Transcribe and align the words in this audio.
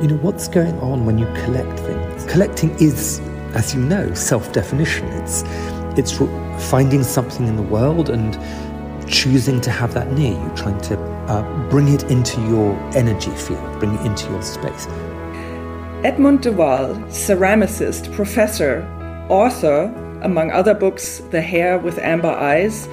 you 0.00 0.08
know, 0.08 0.16
what's 0.16 0.48
going 0.48 0.78
on 0.80 1.04
when 1.04 1.18
you 1.18 1.26
collect 1.44 1.78
things? 1.80 2.24
Collecting 2.24 2.70
is, 2.80 3.20
as 3.54 3.74
you 3.74 3.80
know, 3.82 4.14
self 4.14 4.50
definition. 4.52 5.06
It's, 5.08 5.42
it's 5.98 6.16
finding 6.70 7.02
something 7.02 7.46
in 7.46 7.56
the 7.56 7.62
world 7.62 8.08
and 8.08 8.38
choosing 9.10 9.60
to 9.60 9.70
have 9.70 9.92
that 9.94 10.10
near 10.12 10.32
you, 10.32 10.52
trying 10.56 10.80
to 10.82 10.98
uh, 11.28 11.68
bring 11.68 11.88
it 11.88 12.04
into 12.04 12.40
your 12.48 12.74
energy 12.94 13.30
field, 13.32 13.78
bring 13.78 13.94
it 13.94 14.06
into 14.06 14.30
your 14.30 14.42
space. 14.42 14.86
Edmund 16.02 16.42
de 16.42 16.52
Waal, 16.52 16.94
ceramicist, 17.08 18.10
professor, 18.14 18.86
author, 19.28 19.92
among 20.22 20.50
other 20.50 20.72
books, 20.72 21.18
The 21.30 21.42
Hare 21.42 21.78
with 21.78 21.98
Amber 21.98 22.30
Eyes, 22.30 22.88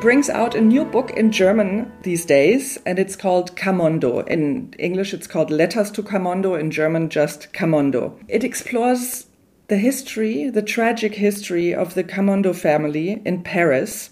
brings 0.00 0.28
out 0.28 0.54
a 0.54 0.60
new 0.60 0.84
book 0.84 1.10
in 1.12 1.32
German 1.32 1.90
these 2.02 2.24
days, 2.26 2.78
and 2.84 2.98
it's 2.98 3.16
called 3.16 3.56
Camondo. 3.56 4.26
In 4.28 4.74
English, 4.78 5.14
it's 5.14 5.26
called 5.26 5.50
Letters 5.50 5.90
to 5.92 6.02
Camondo. 6.02 6.58
In 6.58 6.70
German, 6.70 7.08
just 7.08 7.52
Camondo. 7.52 8.18
It 8.28 8.44
explores 8.44 9.26
the 9.68 9.78
history, 9.78 10.50
the 10.50 10.62
tragic 10.62 11.14
history 11.14 11.74
of 11.74 11.94
the 11.94 12.04
Camondo 12.04 12.54
family 12.54 13.22
in 13.24 13.42
Paris, 13.42 14.10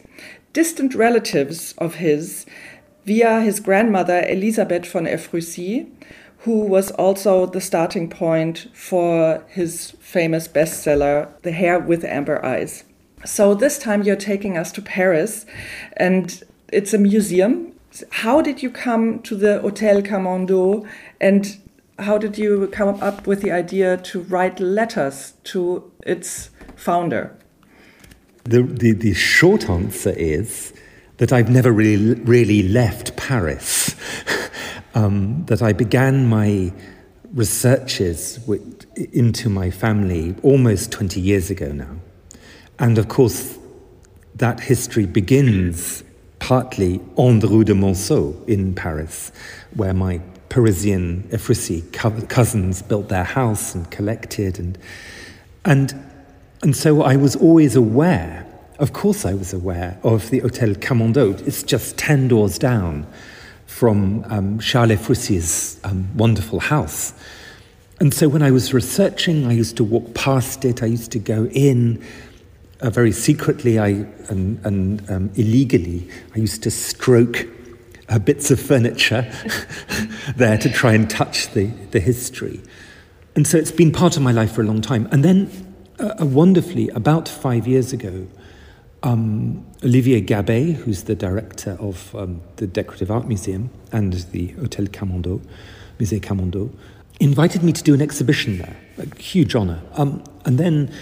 distant 0.53 0.95
relatives 0.95 1.75
of 1.79 1.97
his, 1.97 2.47
via 3.05 3.41
his 3.41 3.61
grandmother 3.61 4.25
Elisabeth 4.27 4.87
von 4.87 5.05
Ephrussi, 5.05 5.91
who 6.39 6.61
was 6.61 6.91
also 6.93 7.47
the 7.47 7.61
starting 7.61 8.09
point 8.09 8.69
for 8.73 9.45
his 9.49 9.93
famous 10.01 10.49
bestseller, 10.49 11.29
The 11.43 11.53
Hare 11.53 11.79
with 11.79 12.05
Amber 12.05 12.45
Eyes. 12.45 12.85
So 13.25 13.55
this 13.55 13.79
time 13.79 14.03
you're 14.03 14.17
taking 14.17 14.57
us 14.57 14.73
to 14.73 14.83
Paris, 14.83 15.47
and 15.97 16.43
it's 16.73 16.93
a 16.93 16.99
museum. 16.99 17.73
How 18.11 18.43
did 18.43 18.63
you 18.63 18.71
come 18.71 19.21
to 19.21 19.35
the 19.37 19.61
Hotel 19.61 20.03
Camondo, 20.03 20.87
and 21.21 21.57
how 21.99 22.19
did 22.19 22.37
you 22.37 22.67
come 22.69 23.01
up 23.03 23.27
with 23.27 23.41
the 23.41 23.53
idea 23.53 23.97
to 23.99 24.21
write 24.23 24.61
letters 24.61 25.35
to 25.45 25.91
its 26.05 26.51
founder? 26.77 27.37
The, 28.45 28.63
the, 28.63 28.93
the 28.93 29.15
short 29.15 29.71
answer 29.71 30.11
is 30.11 30.75
that 31.17 31.33
I've 31.33 31.49
never 31.49 31.73
really, 31.73 32.15
really 32.23 32.63
left 32.65 33.17
Paris. 33.17 33.95
um, 34.95 35.45
that 35.47 35.63
I 35.63 35.73
began 35.73 36.27
my 36.27 36.73
researches 37.35 38.41
with, 38.47 38.87
into 39.13 39.49
my 39.49 39.71
family 39.71 40.35
almost 40.43 40.93
20 40.93 41.21
years 41.21 41.51
ago 41.51 41.73
now. 41.73 41.97
And 42.79 42.99
of 42.99 43.09
course, 43.09 43.59
that 44.37 44.61
history 44.61 45.07
begins 45.07 46.03
partly 46.39 47.01
on 47.17 47.39
the 47.39 47.49
Rue 47.49 47.65
de 47.65 47.75
Monceau 47.75 48.35
in 48.47 48.75
Paris, 48.75 49.33
where 49.75 49.95
my 49.95 50.21
Parisian 50.49 51.23
Ephrussi 51.33 51.83
cousins 52.29 52.83
built 52.83 53.09
their 53.09 53.25
house 53.25 53.75
and 53.75 53.91
collected. 53.91 54.59
And, 54.59 54.79
and, 55.65 55.95
and 56.63 56.77
so 56.77 57.03
I 57.03 57.17
was 57.17 57.35
always 57.37 57.77
aware, 57.77 58.47
of 58.79 58.93
course, 58.93 59.25
I 59.25 59.35
was 59.35 59.53
aware 59.53 59.99
of 60.03 60.31
the 60.31 60.41
Hotel 60.41 60.71
Camondo. 60.75 61.41
It's 61.47 61.63
just 61.63 61.97
10 61.97 62.29
doors 62.29 62.59
down 62.59 63.07
from 63.67 64.25
um, 64.29 64.59
Charles 64.59 64.93
Ephrussi 64.93 65.85
um, 65.85 66.09
wonderful 66.17 66.61
house. 66.61 67.15
And 68.01 68.13
so 68.13 68.29
when 68.29 68.43
I 68.43 68.51
was 68.51 68.75
researching, 68.75 69.47
I 69.47 69.53
used 69.53 69.77
to 69.79 69.85
walk 69.85 70.15
past 70.15 70.65
it, 70.65 70.83
I 70.83 70.87
used 70.87 71.11
to 71.13 71.19
go 71.19 71.47
in 71.47 72.05
uh, 72.81 72.91
very 72.91 73.13
secretly 73.13 73.79
I, 73.79 73.89
and, 74.29 74.65
and 74.65 75.11
um, 75.11 75.31
illegally, 75.35 76.09
I 76.35 76.39
used 76.39 76.63
to 76.65 76.71
stroke 76.71 77.47
uh, 78.09 78.19
bits 78.19 78.51
of 78.51 78.61
furniture 78.61 79.31
there 80.37 80.59
to 80.59 80.71
try 80.71 80.93
and 80.93 81.09
touch 81.09 81.51
the, 81.53 81.67
the 81.91 82.01
history. 82.01 82.61
And 83.37 83.47
so 83.47 83.59
it's 83.59 83.73
been 83.73 83.93
part 83.93 84.17
of 84.17 84.23
my 84.23 84.33
life 84.33 84.53
for 84.53 84.63
a 84.63 84.65
long 84.65 84.81
time. 84.81 85.09
And 85.11 85.25
then, 85.25 85.51
uh, 85.99 86.15
uh 86.21 86.27
wonderfully, 86.27 86.89
about 86.91 87.29
five 87.29 87.67
years 87.67 87.93
ago, 87.93 88.27
um, 89.03 89.67
Olivier 89.85 90.23
Gabet, 90.23 90.77
who's 90.77 91.05
the 91.05 91.15
director 91.15 91.77
of 91.79 92.15
um, 92.15 92.41
the 92.57 92.67
Decorative 92.67 93.11
Art 93.11 93.27
Museum 93.27 93.71
and 93.93 94.15
the 94.33 94.49
Hotel 94.49 94.87
Camondo, 94.87 95.41
Musée 95.99 96.21
Camondo, 96.21 96.71
invited 97.21 97.63
me 97.63 97.73
to 97.73 97.83
do 97.83 97.95
an 97.95 98.01
exhibition 98.01 98.59
there, 98.59 98.77
a 98.99 99.17
huge 99.21 99.55
honor. 99.55 99.81
Um, 99.95 100.25
and 100.45 100.59
then 100.59 100.93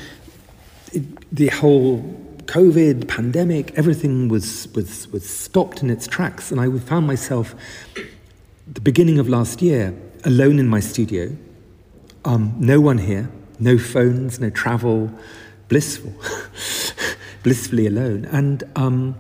the 1.33 1.49
whole 1.49 2.03
COVID 2.45 3.09
pandemic, 3.09 3.73
everything 3.75 4.29
was, 4.29 4.69
was, 4.75 5.09
was 5.09 5.29
stopped 5.29 5.83
in 5.83 5.89
its 5.89 6.07
tracks. 6.07 6.53
And 6.53 6.61
I 6.61 6.79
found 6.79 7.07
myself, 7.07 7.55
the 8.67 8.81
beginning 8.83 9.19
of 9.19 9.29
last 9.29 9.63
year, 9.63 9.95
alone 10.25 10.59
in 10.59 10.69
my 10.69 10.81
studio, 10.81 11.35
um, 12.27 12.55
no 12.59 12.81
one 12.81 12.99
here, 12.99 13.31
no 13.59 13.79
phones, 13.79 14.39
no 14.39 14.51
travel, 14.51 15.11
blissful, 15.69 16.13
blissfully 17.43 17.87
alone. 17.87 18.27
And 18.27 18.63
um, 18.77 19.17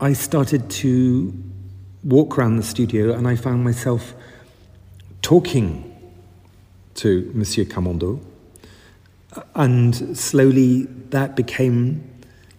I 0.00 0.14
started 0.14 0.70
to 0.70 1.32
walk 2.02 2.38
around 2.38 2.56
the 2.56 2.62
studio 2.62 3.12
and 3.12 3.28
I 3.28 3.36
found 3.36 3.62
myself 3.62 4.14
talking 5.20 5.88
to 6.94 7.30
Monsieur 7.34 7.64
Camondo 7.64 8.20
and 9.54 10.16
slowly 10.16 10.84
that 11.10 11.36
became 11.36 12.08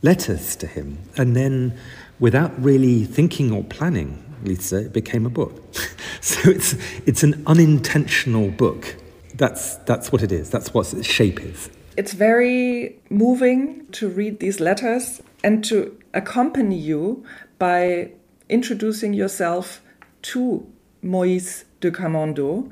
letters 0.02 0.56
to 0.58 0.68
him. 0.68 0.98
And 1.18 1.36
then, 1.36 1.78
without 2.20 2.52
really 2.62 3.06
thinking 3.06 3.52
or 3.52 3.64
planning, 3.64 4.24
Lisa, 4.44 4.86
it 4.86 4.94
became 4.94 5.26
a 5.26 5.30
book. 5.30 5.62
so 6.22 6.50
it's, 6.50 6.76
it's 7.06 7.24
an 7.24 7.44
unintentional 7.48 8.50
book. 8.50 8.96
That's, 9.36 9.76
that's 9.78 10.12
what 10.12 10.22
it 10.22 10.32
is, 10.32 10.50
that's 10.50 10.74
what 10.74 10.94
its 10.94 11.08
shape 11.08 11.42
is. 11.42 11.70
It's 11.98 12.14
very 12.14 13.00
moving 13.10 13.86
to 13.94 14.10
read 14.10 14.40
these 14.40 14.60
letters 14.60 15.22
and 15.44 15.64
to 15.66 15.98
accompany 16.14 16.78
you 16.78 17.24
by 17.60 18.12
introducing 18.50 19.14
yourself 19.14 19.82
to 20.24 20.68
Moïse 21.04 21.66
de 21.84 21.92
Camondo. 21.92 22.70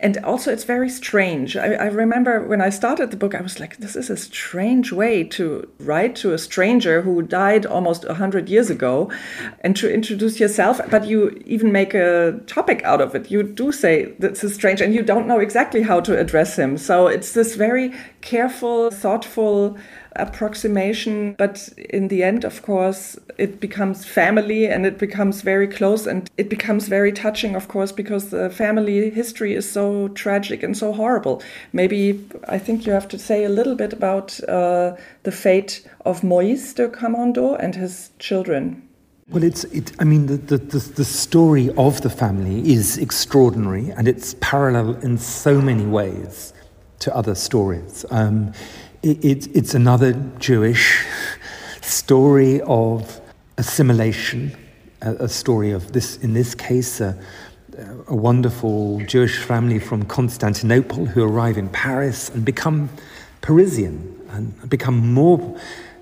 And 0.00 0.18
also, 0.18 0.52
it's 0.52 0.64
very 0.64 0.90
strange. 0.90 1.56
I, 1.56 1.74
I, 1.74 1.86
remember 1.86 2.40
when 2.42 2.60
I 2.60 2.68
started 2.68 3.10
the 3.10 3.16
book, 3.16 3.34
I 3.34 3.40
was 3.40 3.58
like, 3.58 3.78
this 3.78 3.96
is 3.96 4.10
a 4.10 4.16
strange 4.16 4.92
way 4.92 5.24
to 5.36 5.68
write 5.78 6.14
to 6.16 6.32
a 6.34 6.38
stranger 6.38 7.02
who 7.02 7.22
died 7.22 7.64
almost 7.64 8.04
100 8.04 8.48
years 8.48 8.70
ago 8.70 9.10
and 9.60 9.76
to 9.76 9.92
introduce 9.92 10.40
yourself. 10.40 10.80
But 10.90 11.06
you 11.06 11.42
even 11.46 11.72
make 11.72 11.94
a 11.94 12.40
topic 12.46 12.82
out 12.84 13.00
of 13.00 13.14
it. 13.14 13.30
You 13.30 13.42
do 13.42 13.72
say 13.72 14.12
this 14.18 14.44
is 14.44 14.54
strange, 14.54 14.80
and 14.80 14.94
you 14.94 15.02
don't 15.02 15.26
know 15.26 15.38
exactly 15.38 15.82
how 15.82 16.00
to 16.00 16.18
address 16.18 16.56
him. 16.56 16.76
So 16.76 17.06
it's 17.06 17.32
this 17.32 17.54
very 17.54 17.92
careful, 18.20 18.90
thoughtful 18.90 19.78
approximation. 20.16 21.34
But 21.38 21.68
in 21.90 22.08
the 22.08 22.22
end, 22.22 22.44
of 22.44 22.62
course, 22.62 23.18
it 23.38 23.60
becomes 23.60 24.04
family 24.04 24.66
and 24.66 24.86
it 24.86 24.98
becomes 24.98 25.42
very 25.42 25.66
close 25.66 26.06
and 26.06 26.30
it 26.36 26.48
becomes 26.48 26.88
very 26.88 27.12
touching, 27.12 27.56
of 27.56 27.68
course, 27.68 27.92
because 27.92 28.30
the 28.30 28.43
family 28.50 29.10
history 29.10 29.54
is 29.54 29.70
so 29.70 30.08
tragic 30.08 30.62
and 30.62 30.76
so 30.76 30.92
horrible. 30.92 31.42
Maybe 31.72 32.24
I 32.48 32.58
think 32.58 32.86
you 32.86 32.92
have 32.92 33.08
to 33.08 33.18
say 33.18 33.44
a 33.44 33.48
little 33.48 33.74
bit 33.74 33.92
about 33.92 34.38
uh, 34.48 34.96
the 35.22 35.32
fate 35.32 35.86
of 36.04 36.22
Moïse 36.22 36.74
de 36.74 36.88
Camondo 36.88 37.56
and 37.58 37.74
his 37.74 38.10
children. 38.18 38.88
Well, 39.30 39.42
it's, 39.42 39.64
it, 39.64 39.92
I 39.98 40.04
mean, 40.04 40.26
the, 40.26 40.36
the, 40.36 40.58
the, 40.58 41.04
story 41.04 41.70
of 41.78 42.02
the 42.02 42.10
family 42.10 42.70
is 42.70 42.98
extraordinary 42.98 43.88
and 43.90 44.06
it's 44.06 44.34
parallel 44.40 44.96
in 44.96 45.16
so 45.16 45.62
many 45.62 45.86
ways 45.86 46.52
to 46.98 47.16
other 47.16 47.34
stories. 47.34 48.04
Um, 48.10 48.52
it, 49.02 49.46
it's 49.56 49.74
another 49.74 50.12
Jewish 50.38 51.06
story 51.80 52.60
of 52.62 53.20
assimilation, 53.56 54.54
a, 55.02 55.14
a, 55.24 55.28
story 55.28 55.70
of 55.70 55.92
this, 55.92 56.18
in 56.18 56.34
this 56.34 56.54
case, 56.54 57.00
Uh, 57.76 57.94
a 58.06 58.14
wonderful 58.14 59.00
Jewish 59.06 59.38
family 59.38 59.80
from 59.80 60.04
Constantinople 60.04 61.06
who 61.06 61.24
arrive 61.24 61.58
in 61.58 61.68
Paris 61.70 62.28
and 62.28 62.44
become 62.44 62.88
Parisian 63.40 64.20
and 64.30 64.70
become 64.70 65.12
more, 65.12 65.58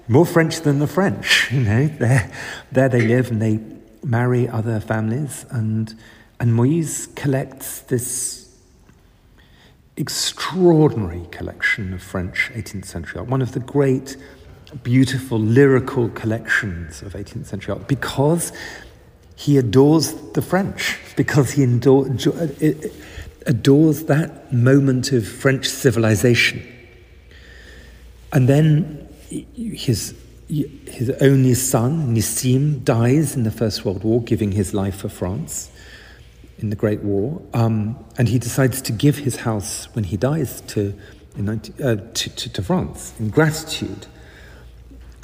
more 0.07 0.27
French 0.27 0.61
than 0.61 0.81
the 0.81 0.87
French. 0.87 1.51
You 1.53 1.61
know, 1.61 1.87
there, 1.87 2.31
there 2.73 2.89
they 2.89 3.03
live 3.03 3.31
and 3.31 3.41
they 3.41 3.61
marry 4.05 4.49
other 4.49 4.81
families. 4.81 5.47
And, 5.51 5.95
and 6.41 6.53
Moïse 6.53 7.15
collects 7.15 7.81
this 7.81 8.55
extraordinary 9.97 11.27
collection 11.31 11.95
of 11.95 12.03
French 12.03 12.51
18th 12.55 12.87
century 12.87 13.21
art, 13.21 13.29
one 13.29 13.41
of 13.41 13.53
the 13.53 13.61
great, 13.61 14.17
beautiful, 14.83 15.39
lyrical 15.39 16.09
collections 16.11 17.01
of 17.03 17.15
18th 17.15 17.47
century 17.47 17.75
art, 17.75 17.89
because 17.89 18.53
he 19.37 19.59
adores 19.59 20.15
the 20.33 20.43
French, 20.43 20.99
because 21.17 21.53
he 21.53 21.65
adore, 21.65 22.07
adores 23.47 24.05
that 24.05 24.53
moment 24.53 25.13
of 25.13 25.27
French 25.27 25.67
civilization. 25.69 26.63
And 28.33 28.49
then 28.49 29.09
his, 29.55 30.15
his 30.49 31.11
only 31.21 31.55
son, 31.55 32.15
Nissim, 32.15 32.85
dies 32.85 33.37
in 33.37 33.43
the 33.45 33.51
First 33.51 33.85
World 33.85 34.05
War, 34.05 34.23
giving 34.23 34.53
his 34.53 34.73
life 34.73 34.97
for 34.97 35.09
France 35.09 35.71
in 36.59 36.71
the 36.71 36.77
Great 36.77 37.03
War, 37.03 37.43
um, 37.55 37.99
and 38.17 38.29
he 38.29 38.39
decides 38.39 38.81
to 38.83 38.93
give 38.93 39.19
his 39.19 39.37
house 39.37 39.89
when 39.95 40.05
he 40.05 40.17
dies 40.17 40.61
to, 40.69 40.95
19, 41.37 41.85
uh, 41.85 41.97
to, 41.97 42.31
to, 42.31 42.53
to, 42.53 42.63
France 42.63 43.13
in 43.19 43.31
gratitude. 43.31 44.07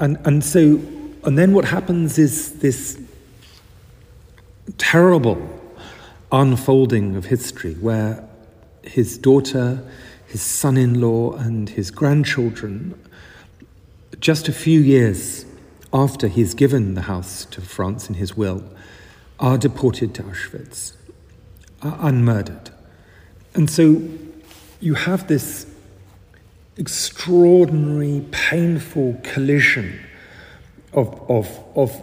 And, 0.01 0.19
and 0.25 0.43
so, 0.45 0.81
and 1.25 1.39
then 1.39 1.53
what 1.53 1.67
happens 1.67 2.19
is 2.19 2.59
this 2.59 3.01
terrible 4.79 5.61
unfolding 6.33 7.17
of 7.17 7.27
history 7.27 7.75
where 7.75 8.25
his 8.83 9.19
daughter, 9.19 9.85
his 10.27 10.43
son 10.43 10.77
in 10.77 11.01
law, 11.01 11.33
and 11.33 11.69
his 11.69 11.91
grandchildren, 11.91 12.99
just 14.21 14.49
a 14.49 14.53
few 14.53 14.81
years 14.81 15.45
after 15.93 16.29
he's 16.29 16.55
given 16.55 16.95
the 16.95 17.03
house 17.03 17.45
to 17.47 17.61
France 17.61 18.09
in 18.09 18.15
his 18.15 18.37
will, 18.37 18.65
are 19.39 19.59
deported 19.59 20.15
to 20.15 20.23
Auschwitz 20.23 20.95
unmurdered. 21.83 22.71
And 23.55 23.71
so 23.71 24.03
you 24.81 24.95
have 24.95 25.29
this 25.29 25.67
extraordinary, 26.77 28.25
painful 28.31 29.21
collision 29.23 29.99
of, 30.93 31.09
of, 31.31 31.49
of, 31.75 32.03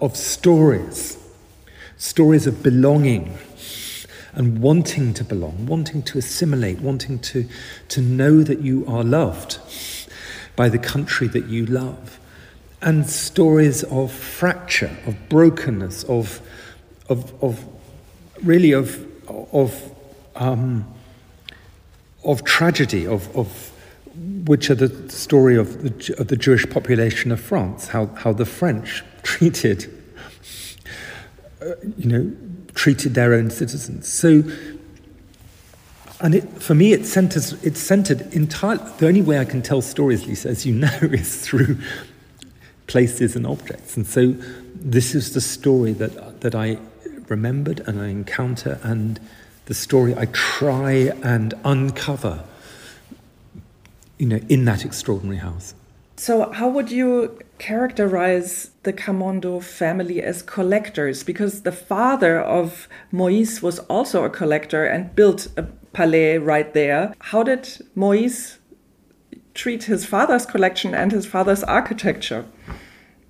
of 0.00 0.16
stories, 0.16 1.18
stories 2.04 2.46
of 2.46 2.62
belonging 2.62 3.34
and 4.34 4.60
wanting 4.60 5.14
to 5.14 5.24
belong, 5.24 5.64
wanting 5.64 6.02
to 6.02 6.18
assimilate, 6.18 6.78
wanting 6.80 7.18
to, 7.18 7.48
to 7.88 8.02
know 8.02 8.42
that 8.42 8.60
you 8.60 8.84
are 8.86 9.02
loved 9.02 9.58
by 10.54 10.68
the 10.68 10.78
country 10.78 11.26
that 11.28 11.46
you 11.46 11.64
love, 11.64 12.20
and 12.82 13.08
stories 13.08 13.84
of 13.84 14.12
fracture, 14.12 14.94
of 15.06 15.16
brokenness, 15.30 16.04
of, 16.04 16.42
of, 17.08 17.32
of 17.42 17.64
really 18.42 18.72
of, 18.72 19.02
of, 19.54 19.94
um, 20.36 20.84
of 22.22 22.44
tragedy, 22.44 23.06
of, 23.06 23.34
of 23.34 23.72
which 24.44 24.68
are 24.68 24.74
the 24.74 25.10
story 25.10 25.56
of 25.56 25.82
the, 25.82 26.20
of 26.20 26.28
the 26.28 26.36
Jewish 26.36 26.68
population 26.68 27.32
of 27.32 27.40
France, 27.40 27.88
how, 27.88 28.06
how 28.08 28.34
the 28.34 28.44
French 28.44 29.02
treated, 29.22 29.93
Uh, 31.64 31.74
you 31.96 32.06
know, 32.06 32.36
treated 32.74 33.14
their 33.14 33.32
own 33.32 33.50
citizens. 33.50 34.06
So, 34.12 34.42
and 36.20 36.34
it, 36.34 36.62
for 36.62 36.74
me, 36.74 36.92
it 36.92 37.06
centers, 37.06 37.52
it's 37.64 37.80
centered 37.80 38.20
entirely. 38.34 38.82
The 38.98 39.08
only 39.08 39.22
way 39.22 39.38
I 39.38 39.46
can 39.46 39.62
tell 39.62 39.80
stories, 39.80 40.26
Lisa, 40.26 40.50
as 40.50 40.66
you 40.66 40.74
know, 40.74 40.88
is 41.02 41.40
through 41.40 41.78
places 42.86 43.34
and 43.34 43.46
objects. 43.46 43.96
And 43.96 44.06
so, 44.06 44.34
this 44.74 45.14
is 45.14 45.32
the 45.32 45.40
story 45.40 45.92
that 45.94 46.42
that 46.42 46.54
I 46.54 46.78
remembered 47.28 47.80
and 47.86 48.00
I 48.00 48.08
encounter 48.08 48.78
and 48.82 49.18
the 49.66 49.74
story 49.74 50.14
I 50.14 50.26
try 50.26 50.92
and 51.22 51.54
uncover, 51.64 52.44
you 54.18 54.26
know, 54.26 54.40
in 54.50 54.66
that 54.66 54.84
extraordinary 54.84 55.38
house. 55.38 55.74
So, 56.24 56.50
how 56.52 56.70
would 56.70 56.90
you 56.90 57.38
characterize 57.58 58.70
the 58.84 58.94
Camondo 58.94 59.62
family 59.62 60.22
as 60.22 60.40
collectors? 60.40 61.22
Because 61.22 61.64
the 61.64 61.70
father 61.70 62.40
of 62.40 62.88
Moïse 63.12 63.60
was 63.60 63.78
also 63.90 64.24
a 64.24 64.30
collector 64.30 64.86
and 64.86 65.14
built 65.14 65.48
a 65.58 65.64
palais 65.92 66.38
right 66.38 66.72
there. 66.72 67.12
How 67.18 67.42
did 67.42 67.64
Moïse 67.94 68.56
treat 69.52 69.82
his 69.82 70.06
father's 70.06 70.46
collection 70.46 70.94
and 70.94 71.12
his 71.12 71.26
father's 71.26 71.62
architecture? 71.62 72.46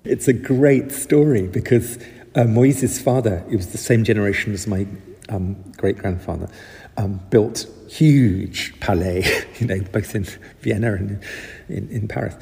It's 0.05 0.29
a 0.29 0.33
great 0.53 0.93
story 0.93 1.47
because 1.47 1.97
uh, 2.33 2.45
Moise's 2.47 3.01
father, 3.01 3.43
he 3.49 3.57
was 3.57 3.73
the 3.73 3.77
same 3.77 4.05
generation 4.05 4.53
as 4.53 4.67
my 4.67 4.87
um, 5.27 5.55
great 5.75 5.97
grandfather, 5.97 6.47
um, 6.95 7.19
built 7.29 7.65
huge 7.89 8.79
palais, 8.79 9.25
you 9.59 9.67
know, 9.67 9.81
both 9.91 10.15
in 10.15 10.23
Vienna 10.61 10.93
and 10.93 11.21
in, 11.67 11.89
in 11.89 12.07
Paris. 12.07 12.35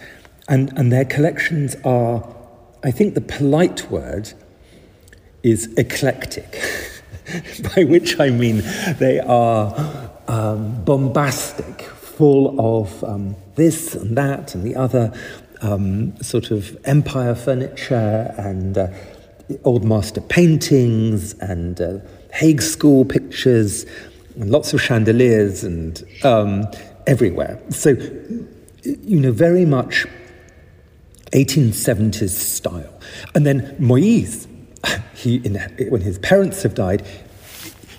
And, 0.48 0.78
and 0.78 0.92
their 0.92 1.06
collections 1.06 1.76
are, 1.86 2.24
I 2.84 2.92
think 2.92 3.16
the 3.16 3.22
polite 3.22 3.90
word 3.90 4.34
is 5.42 5.74
eclectic, 5.78 6.60
by 7.76 7.84
which 7.86 8.20
I 8.20 8.30
mean 8.30 8.62
they 9.00 9.20
are 9.20 10.10
um, 10.28 10.84
bombastic, 10.84 11.82
full 11.82 12.60
of 12.60 13.04
um, 13.04 13.36
this 13.56 13.96
and 13.96 14.18
that 14.18 14.54
and 14.54 14.64
the 14.64 14.76
other, 14.76 15.14
um, 15.62 16.16
sort 16.22 16.52
of 16.52 16.78
empire 16.86 17.36
furniture 17.36 18.34
and 18.38 18.78
uh, 18.78 18.88
old 19.64 19.84
master 19.84 20.22
paintings 20.22 21.34
and 21.40 21.82
uh, 21.82 22.00
Hague 22.34 22.62
School 22.62 23.06
pictures 23.06 23.86
and 24.36 24.50
lots 24.52 24.74
of 24.74 24.82
chandeliers 24.82 25.64
and 25.64 26.04
um, 26.24 26.68
everywhere. 27.08 27.60
So, 27.70 27.92
you 28.84 29.20
know, 29.20 29.32
very 29.32 29.66
much 29.66 30.06
1870s 31.34 32.30
style. 32.30 32.94
And 33.36 33.46
then 33.46 33.76
Moïse, 33.80 34.48
he, 35.16 35.38
in, 35.38 35.56
when 35.90 36.02
his 36.02 36.20
parents 36.20 36.64
have 36.64 36.76
died, 36.76 37.06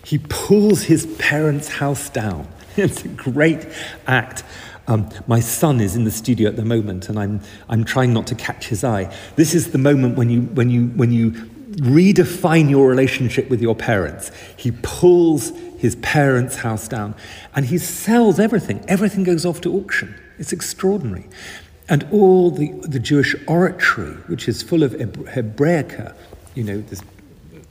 he 0.05 0.19
pulls 0.19 0.85
his 0.85 1.07
parents' 1.19 1.69
house 1.69 2.11
down. 2.11 2.49
It's 2.77 3.05
a 3.05 3.09
great 3.09 3.69
act. 4.09 4.43
Um, 4.89 5.09
my 5.29 5.39
son 5.39 5.81
is 5.81 5.95
in 5.95 6.03
the 6.03 6.11
studio 6.11 6.49
at 6.49 6.57
the 6.57 6.65
moment, 6.65 7.09
and 7.09 7.19
I'm, 7.19 7.41
I'm 7.69 7.85
trying 7.85 8.13
not 8.13 8.27
to 8.27 8.35
catch 8.35 8.67
his 8.67 8.83
eye. 8.83 9.15
This 9.37 9.55
is 9.55 9.71
the 9.71 9.79
moment 9.79 10.19
when 10.19 10.29
you, 10.29 10.43
when, 10.43 10.71
you, 10.71 10.89
when 10.89 11.13
you 11.13 11.31
redefine 11.77 12.69
your 12.69 12.89
relationship 12.89 13.49
with 13.49 13.61
your 13.61 13.75
parents. 13.75 14.31
He 14.57 14.73
pulls 14.83 15.51
his 15.79 15.97
parents' 15.97 16.57
house 16.57 16.89
down 16.89 17.15
and 17.55 17.67
he 17.67 17.79
sells 17.79 18.39
everything. 18.39 18.85
Everything 18.89 19.25
goes 19.25 19.45
off 19.45 19.61
to 19.63 19.73
auction. 19.77 20.15
It's 20.39 20.53
extraordinary. 20.53 21.29
And 21.89 22.07
all 22.11 22.51
the, 22.51 22.73
the 22.83 22.99
Jewish 22.99 23.35
oratory, 23.47 24.15
which 24.27 24.49
is 24.49 24.63
full 24.63 24.83
of 24.83 24.93
Hebraica, 24.93 26.15
you 26.55 26.65
know, 26.65 26.81
this, 26.81 27.03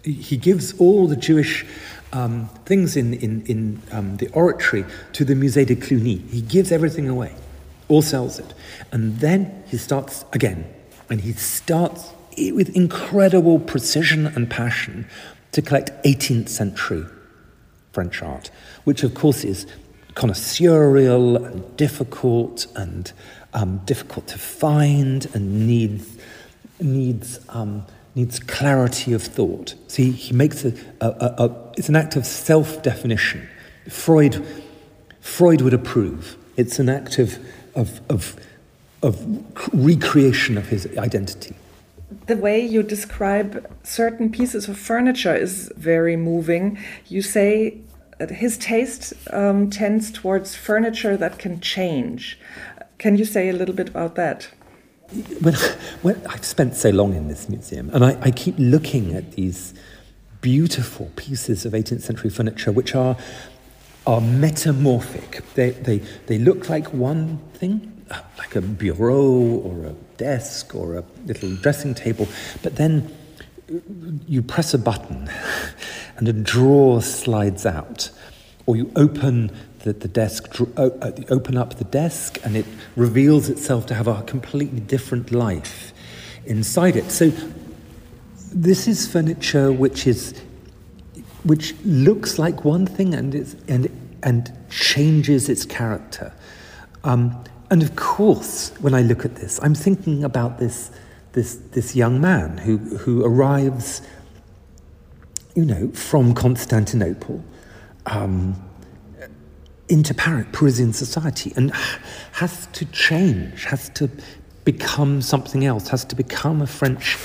he 0.04 0.38
gives 0.38 0.77
all 0.80 1.07
the 1.07 1.15
Jewish 1.15 1.65
um, 2.12 2.48
things 2.65 2.95
in, 2.95 3.15
in, 3.15 3.45
in 3.48 3.81
um, 3.92 4.18
the 4.18 4.27
oratory 4.30 4.86
to 5.13 5.25
the 5.25 5.33
Musée 5.33 5.65
de 5.65 5.75
Cluny. 5.75 6.18
He 6.18 6.42
gives 6.42 6.71
everything 6.71 7.10
away, 7.10 7.33
all 7.88 8.01
sells 8.04 8.38
it. 8.38 8.54
And 8.92 9.19
then 9.19 9.63
he 9.68 9.77
starts 9.77 10.25
again, 10.31 10.71
and 11.09 11.21
he 11.21 11.33
starts 11.33 12.12
with 12.38 12.75
incredible 12.75 13.59
precision 13.59 14.27
and 14.27 14.50
passion 14.50 15.07
to 15.54 15.62
collect 15.62 15.92
18th 16.04 16.50
century 16.50 17.06
French 17.92 18.21
art, 18.21 18.50
which 18.83 19.04
of 19.04 19.13
course 19.13 19.44
is 19.44 19.66
connoisseurial 20.16 21.44
and 21.45 21.78
difficult 21.78 22.68
and 22.76 23.11
um, 23.54 23.80
difficult 23.86 24.28
to 24.28 24.38
find 24.38 25.28
and 25.33 25.68
needs, 25.68 26.18
needs 26.80 27.40
um, 27.50 27.86
needs 28.16 28.40
clarity 28.40 29.14
of 29.14 29.24
thought. 29.24 29.76
See, 29.88 30.12
he 30.12 30.33
makes 30.33 30.66
a, 30.66 30.74
a, 31.02 31.07
a, 31.07 31.45
a 31.45 31.72
it's 31.78 31.90
an 31.90 31.95
act 31.95 32.16
of 32.16 32.26
self-definition. 32.26 33.48
Freud, 33.90 34.45
Freud 35.19 35.62
would 35.62 35.74
approve. 35.74 36.38
It's 36.56 36.80
an 36.80 36.90
act 36.90 37.18
of, 37.18 37.40
of, 37.76 38.02
of, 38.10 38.36
of 39.02 39.18
recreation 39.74 40.57
of 40.57 40.68
his 40.68 40.88
identity. 40.98 41.56
The 42.28 42.38
way 42.38 42.64
you 42.64 42.83
describe 42.83 43.68
certain 43.83 44.31
pieces 44.31 44.69
of 44.69 44.78
furniture 44.78 45.36
is 45.36 45.72
very 45.76 46.16
moving. 46.16 46.78
You 47.07 47.24
say 47.24 47.81
his 48.30 48.57
taste 48.57 49.14
um, 49.31 49.69
tends 49.69 50.12
towards 50.12 50.56
furniture 50.56 51.18
that 51.18 51.40
can 51.40 51.60
change. 51.60 52.40
Can 53.04 53.18
you 53.18 53.26
say 53.26 53.50
a 53.50 53.54
little 53.54 53.76
bit 53.76 53.90
about 53.90 54.16
that? 54.16 54.48
when, 55.42 55.56
when 56.04 56.26
I've 56.26 56.45
spent 56.45 56.74
so 56.74 56.90
long 56.90 57.14
in 57.14 57.28
this 57.28 57.50
museum, 57.50 57.90
and 57.90 58.02
I, 58.02 58.18
I 58.22 58.31
keep 58.31 58.56
looking 58.57 59.14
at 59.14 59.33
these 59.33 59.74
beautiful 60.40 61.12
pieces 61.18 61.66
of 61.66 61.74
18th 61.74 62.00
century 62.00 62.30
furniture, 62.30 62.72
which 62.72 62.95
are 62.95 63.18
are 64.07 64.22
metamorphic. 64.22 65.44
They, 65.54 65.72
they, 65.72 65.98
they 66.28 66.38
look 66.38 66.69
like 66.69 66.94
one 66.94 67.40
thing, 67.56 68.06
uh, 68.10 68.22
like 68.38 68.56
a 68.56 68.62
bureau 68.62 69.22
or 69.22 69.86
a 69.88 69.94
desk 70.16 70.74
or 70.74 70.95
a 70.95 71.04
little 71.26 71.54
dressing 71.57 71.94
table, 71.94 72.30
but 72.62 72.78
then 72.78 73.14
uh, 73.69 73.80
you 74.30 74.42
press 74.42 74.74
a 74.74 74.78
button 74.78 75.30
and 76.18 76.30
a 76.30 76.33
drawer 76.33 77.02
slides 77.02 77.66
out, 77.66 78.12
or 78.66 78.78
you 78.78 78.90
open 78.95 79.52
the, 79.83 79.94
the 79.94 80.07
desk, 80.07 80.59
uh, 80.78 80.90
open 81.30 81.57
up 81.57 81.75
the 81.75 81.83
desk, 81.85 82.40
and 82.44 82.57
it 82.57 82.66
reveals 82.95 83.49
itself 83.49 83.85
to 83.87 83.94
have 83.94 84.07
a 84.07 84.21
completely 84.23 84.80
different 84.80 85.31
life 85.31 85.94
inside 86.45 86.95
it. 86.95 87.11
So, 87.11 87.31
this 88.54 88.87
is 88.87 89.07
furniture 89.07 89.71
which 89.71 90.06
is 90.06 90.33
which 91.44 91.75
looks 91.83 92.40
like 92.40 92.63
one 92.63 92.85
thing 92.85 93.13
and 93.13 93.35
is, 93.35 93.56
and 93.68 93.90
and 94.21 94.52
changes 94.69 95.49
its 95.49 95.66
character. 95.66 96.33
Um, 97.04 97.44
and 97.69 97.81
of 97.81 97.95
course, 97.95 98.71
when 98.80 98.94
I 98.94 99.02
look 99.02 99.25
at 99.25 99.35
this, 99.35 99.59
I'm 99.61 99.75
thinking 99.75 100.23
about 100.23 100.59
this 100.59 100.92
this 101.33 101.56
this 101.71 101.95
young 101.95 102.21
man 102.21 102.57
who 102.57 102.78
who 102.78 103.25
arrives 103.25 104.02
you 105.56 105.66
know, 105.66 105.90
from 105.90 106.33
Constantinople 106.33 107.44
um, 108.06 108.56
into 109.94 110.12
Parisian 110.16 110.92
society 110.92 111.54
and 111.56 111.71
has 112.31 112.66
to 112.73 112.83
change, 112.85 113.66
has 113.66 113.90
to 113.90 114.09
become 114.66 115.21
something 115.21 115.66
else, 115.66 115.88
has 115.88 116.04
to 116.06 116.16
become 116.16 116.64
a 116.64 116.68
French 116.68 117.16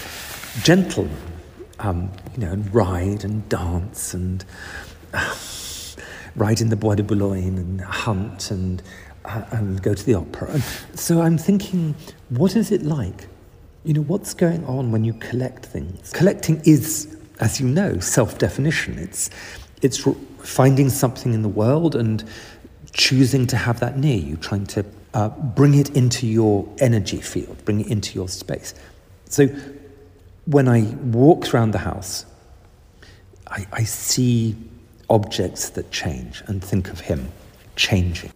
gentleman, 0.62 1.16
um, 1.78 2.12
you 2.34 2.44
know, 2.44 2.52
and 2.52 2.75
ride 2.75 3.25
and 3.25 3.48
dance 3.48 4.12
and 4.12 4.44
uh, 5.14 5.34
ride 6.37 6.60
in 6.60 6.68
the 6.68 6.76
Bois 6.76 6.94
de 6.94 7.02
Boulogne 7.02 7.56
and 7.56 7.80
hunt 7.80 8.50
and, 8.50 8.82
uh, 9.25 9.44
and 9.52 9.82
go 9.82 9.94
to 9.94 10.04
the 10.04 10.12
opera. 10.12 10.50
And 10.50 10.62
so 10.94 11.22
I'm 11.22 11.38
thinking, 11.38 11.94
what 12.28 12.54
is 12.54 12.70
it 12.70 12.82
like? 12.82 13.28
You 13.84 13.94
know, 13.94 14.02
what's 14.02 14.34
going 14.34 14.66
on 14.66 14.92
when 14.92 15.04
you 15.04 15.14
collect 15.14 15.64
things? 15.64 16.12
Collecting 16.12 16.60
is, 16.66 17.16
as 17.40 17.60
you 17.60 17.66
know, 17.66 17.98
self 17.98 18.37
definition. 18.37 18.98
It's, 18.98 19.30
it's 19.80 20.06
finding 20.42 20.90
something 20.90 21.32
in 21.32 21.42
the 21.42 21.48
world 21.48 21.94
and 21.94 22.25
choosing 22.98 23.46
to 23.46 23.56
have 23.56 23.80
that 23.80 23.96
near 23.96 24.18
you, 24.18 24.36
trying 24.36 24.66
to 24.66 24.84
uh, 25.14 25.30
bring 25.30 25.74
it 25.74 25.96
into 25.96 26.26
your 26.26 26.68
energy 26.80 27.20
field, 27.20 27.56
bring 27.64 27.80
it 27.80 27.86
into 27.86 28.14
your 28.14 28.28
space. 28.28 28.74
So 29.26 29.46
when 30.44 30.68
I 30.68 30.82
walk 31.04 31.54
around 31.54 31.70
the 31.70 31.78
house, 31.78 32.26
I, 33.46 33.66
I 33.72 33.84
see 33.84 34.56
objects 35.08 35.70
that 35.70 35.90
change 35.90 36.42
and 36.46 36.62
think 36.62 36.90
of 36.90 37.00
him 37.00 37.30
changing. 37.76 38.32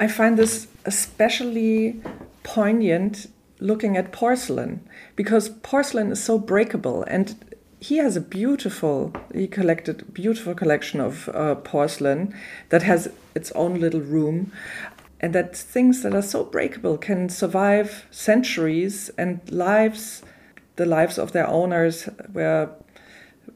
I 0.00 0.06
find 0.06 0.38
this 0.38 0.68
especially 0.86 2.00
poignant 2.44 3.26
looking 3.60 3.96
at 3.96 4.12
porcelain 4.12 4.88
because 5.16 5.48
porcelain 5.48 6.12
is 6.12 6.22
so 6.22 6.38
breakable 6.38 7.02
and 7.02 7.34
he 7.80 7.98
has 7.98 8.16
a 8.16 8.20
beautiful 8.20 9.12
he 9.32 9.46
collected 9.46 10.12
beautiful 10.12 10.54
collection 10.54 11.00
of 11.00 11.28
uh, 11.28 11.54
porcelain 11.56 12.34
that 12.70 12.82
has 12.82 13.10
its 13.34 13.52
own 13.52 13.80
little 13.80 14.00
room 14.00 14.52
and 15.20 15.34
that 15.34 15.56
things 15.56 16.02
that 16.02 16.14
are 16.14 16.22
so 16.22 16.44
breakable 16.44 16.96
can 16.96 17.28
survive 17.28 18.06
centuries 18.10 19.10
and 19.16 19.40
lives 19.50 20.22
the 20.76 20.86
lives 20.86 21.18
of 21.18 21.32
their 21.32 21.46
owners 21.46 22.08
were 22.32 22.68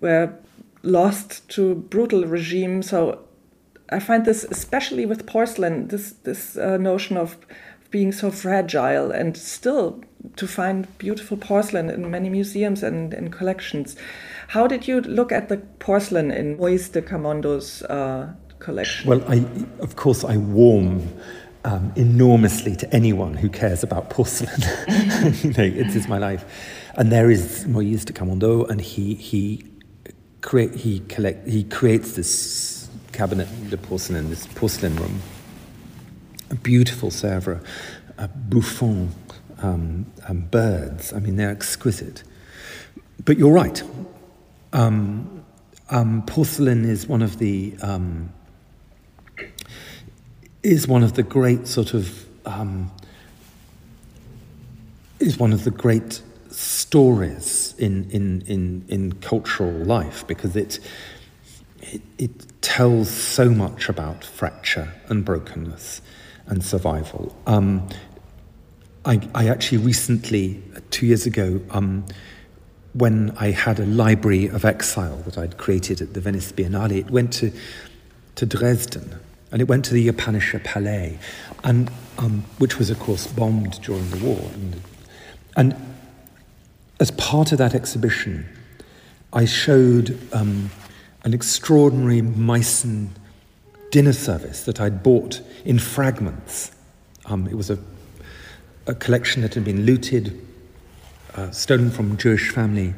were 0.00 0.32
lost 0.82 1.48
to 1.48 1.74
brutal 1.74 2.24
regime 2.24 2.82
so 2.82 3.24
i 3.90 3.98
find 3.98 4.24
this 4.24 4.44
especially 4.44 5.06
with 5.06 5.26
porcelain 5.26 5.88
this 5.88 6.12
this 6.24 6.56
uh, 6.56 6.76
notion 6.76 7.16
of 7.16 7.36
being 7.92 8.10
so 8.10 8.30
fragile 8.30 9.12
and 9.12 9.36
still 9.36 10.02
to 10.36 10.48
find 10.48 10.86
beautiful 10.98 11.36
porcelain 11.36 11.90
in 11.90 12.10
many 12.10 12.28
museums 12.28 12.82
and 12.82 13.14
in 13.14 13.30
collections. 13.30 13.94
How 14.48 14.66
did 14.66 14.88
you 14.88 15.00
look 15.02 15.30
at 15.30 15.48
the 15.48 15.58
porcelain 15.78 16.32
in 16.32 16.58
Moïse 16.58 16.90
de 16.90 17.02
Camondo's 17.02 17.82
uh, 17.82 18.32
collection? 18.58 19.08
Well, 19.08 19.22
I, 19.28 19.44
of 19.80 19.96
course, 19.96 20.24
I 20.24 20.38
warm 20.38 21.06
um, 21.64 21.92
enormously 21.94 22.74
to 22.76 22.92
anyone 22.94 23.34
who 23.34 23.48
cares 23.48 23.82
about 23.82 24.10
porcelain. 24.10 24.60
you 25.42 25.52
know, 25.52 25.64
it 25.64 25.94
is 25.94 26.08
my 26.08 26.18
life. 26.18 26.44
And 26.96 27.12
there 27.12 27.30
is 27.30 27.64
Moïse 27.66 28.04
de 28.04 28.12
Camondo, 28.12 28.68
and 28.68 28.80
he 28.80 29.14
he 29.14 29.64
create 30.40 30.74
he 30.74 31.00
collect 31.08 31.48
he 31.48 31.64
creates 31.64 32.12
this 32.12 32.88
cabinet 33.12 33.48
de 33.70 33.76
porcelain, 33.76 34.30
this 34.30 34.46
porcelain 34.48 34.96
room 34.96 35.20
a 36.52 36.54
beautiful 36.54 37.10
Sèvres, 37.10 37.64
Buffon, 38.48 39.12
um, 39.62 40.06
um, 40.28 40.42
birds. 40.42 41.12
I 41.12 41.18
mean, 41.18 41.36
they're 41.36 41.50
exquisite. 41.50 42.22
But 43.24 43.38
you're 43.38 43.52
right. 43.52 43.82
Um, 44.72 45.44
um 45.90 46.22
porcelain 46.26 46.84
is 46.84 47.06
one 47.06 47.22
of 47.22 47.38
the 47.38 47.74
um, 47.82 48.32
is 50.62 50.86
one 50.86 51.02
of 51.02 51.14
the 51.14 51.22
great 51.22 51.66
sort 51.66 51.94
of 51.94 52.26
um, 52.46 52.90
is 55.18 55.38
one 55.38 55.52
of 55.52 55.64
the 55.64 55.70
great 55.70 56.22
stories 56.50 57.74
in 57.78 58.10
in 58.10 58.42
in, 58.42 58.84
in 58.88 59.12
cultural 59.14 59.72
life 59.84 60.26
because 60.26 60.54
it, 60.54 60.78
it 61.80 62.02
it 62.18 62.62
tells 62.62 63.10
so 63.10 63.50
much 63.50 63.88
about 63.88 64.24
fracture 64.24 64.92
and 65.08 65.24
brokenness 65.24 66.00
and 66.46 66.62
survival. 66.62 67.34
Um, 67.46 67.88
I, 69.04 69.20
I, 69.34 69.48
actually 69.48 69.78
recently, 69.78 70.62
two 70.90 71.06
years 71.06 71.26
ago, 71.26 71.60
um, 71.70 72.04
when 72.94 73.34
I 73.38 73.50
had 73.50 73.80
a 73.80 73.86
library 73.86 74.46
of 74.46 74.64
exile 74.64 75.16
that 75.24 75.38
I'd 75.38 75.56
created 75.56 76.00
at 76.00 76.14
the 76.14 76.20
Venice 76.20 76.52
Biennale, 76.52 76.98
it 76.98 77.10
went 77.10 77.32
to, 77.34 77.52
to 78.36 78.46
Dresden 78.46 79.18
and 79.50 79.60
it 79.60 79.68
went 79.68 79.84
to 79.84 79.94
the 79.94 80.08
Japanische 80.08 80.64
Palais, 80.64 81.18
and, 81.62 81.90
um, 82.18 82.42
which 82.58 82.78
was, 82.78 82.88
of 82.88 82.98
course, 82.98 83.26
bombed 83.26 83.80
during 83.82 84.08
the 84.10 84.24
war. 84.24 84.50
And, 84.54 84.82
and 85.56 85.94
as 87.00 87.10
part 87.12 87.52
of 87.52 87.58
that 87.58 87.74
exhibition, 87.74 88.46
I 89.34 89.44
showed 89.44 90.18
um, 90.32 90.70
an 91.24 91.34
extraordinary 91.34 92.22
Meissen 92.22 93.08
dinner 93.92 94.12
service 94.12 94.64
that 94.64 94.80
I'd 94.80 95.02
bought 95.02 95.40
in 95.64 95.78
fragments. 95.78 96.72
Um, 97.26 97.46
it 97.46 97.54
was 97.54 97.70
a, 97.70 97.78
a, 98.86 98.94
collection 98.94 99.42
that 99.42 99.54
had 99.54 99.64
been 99.64 99.84
looted, 99.84 100.44
uh, 101.34 101.50
stolen 101.52 101.90
from 101.90 102.12
a 102.12 102.16
Jewish 102.16 102.50
family 102.50 102.94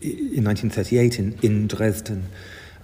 in 0.00 0.44
1938 0.44 1.18
in, 1.18 1.38
in 1.42 1.66
Dresden, 1.66 2.30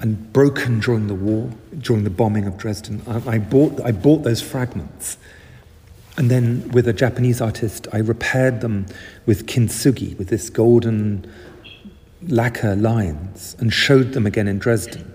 and 0.00 0.32
broken 0.32 0.80
during 0.80 1.06
the 1.06 1.14
war, 1.14 1.50
during 1.78 2.04
the 2.04 2.10
bombing 2.10 2.46
of 2.46 2.58
Dresden. 2.58 3.02
I, 3.06 3.36
I, 3.36 3.38
bought, 3.38 3.80
I 3.80 3.92
bought 3.92 4.24
those 4.24 4.42
fragments. 4.42 5.16
And 6.16 6.28
then, 6.32 6.68
with 6.72 6.88
a 6.88 6.92
Japanese 6.92 7.40
artist, 7.40 7.86
I 7.92 7.98
repaired 7.98 8.60
them 8.60 8.86
with 9.26 9.46
kintsugi, 9.46 10.18
with 10.18 10.28
this 10.28 10.50
golden 10.50 11.32
lacquer 12.26 12.74
lines, 12.74 13.54
and 13.60 13.72
showed 13.72 14.12
them 14.12 14.26
again 14.26 14.48
in 14.48 14.58
Dresden. 14.58 15.14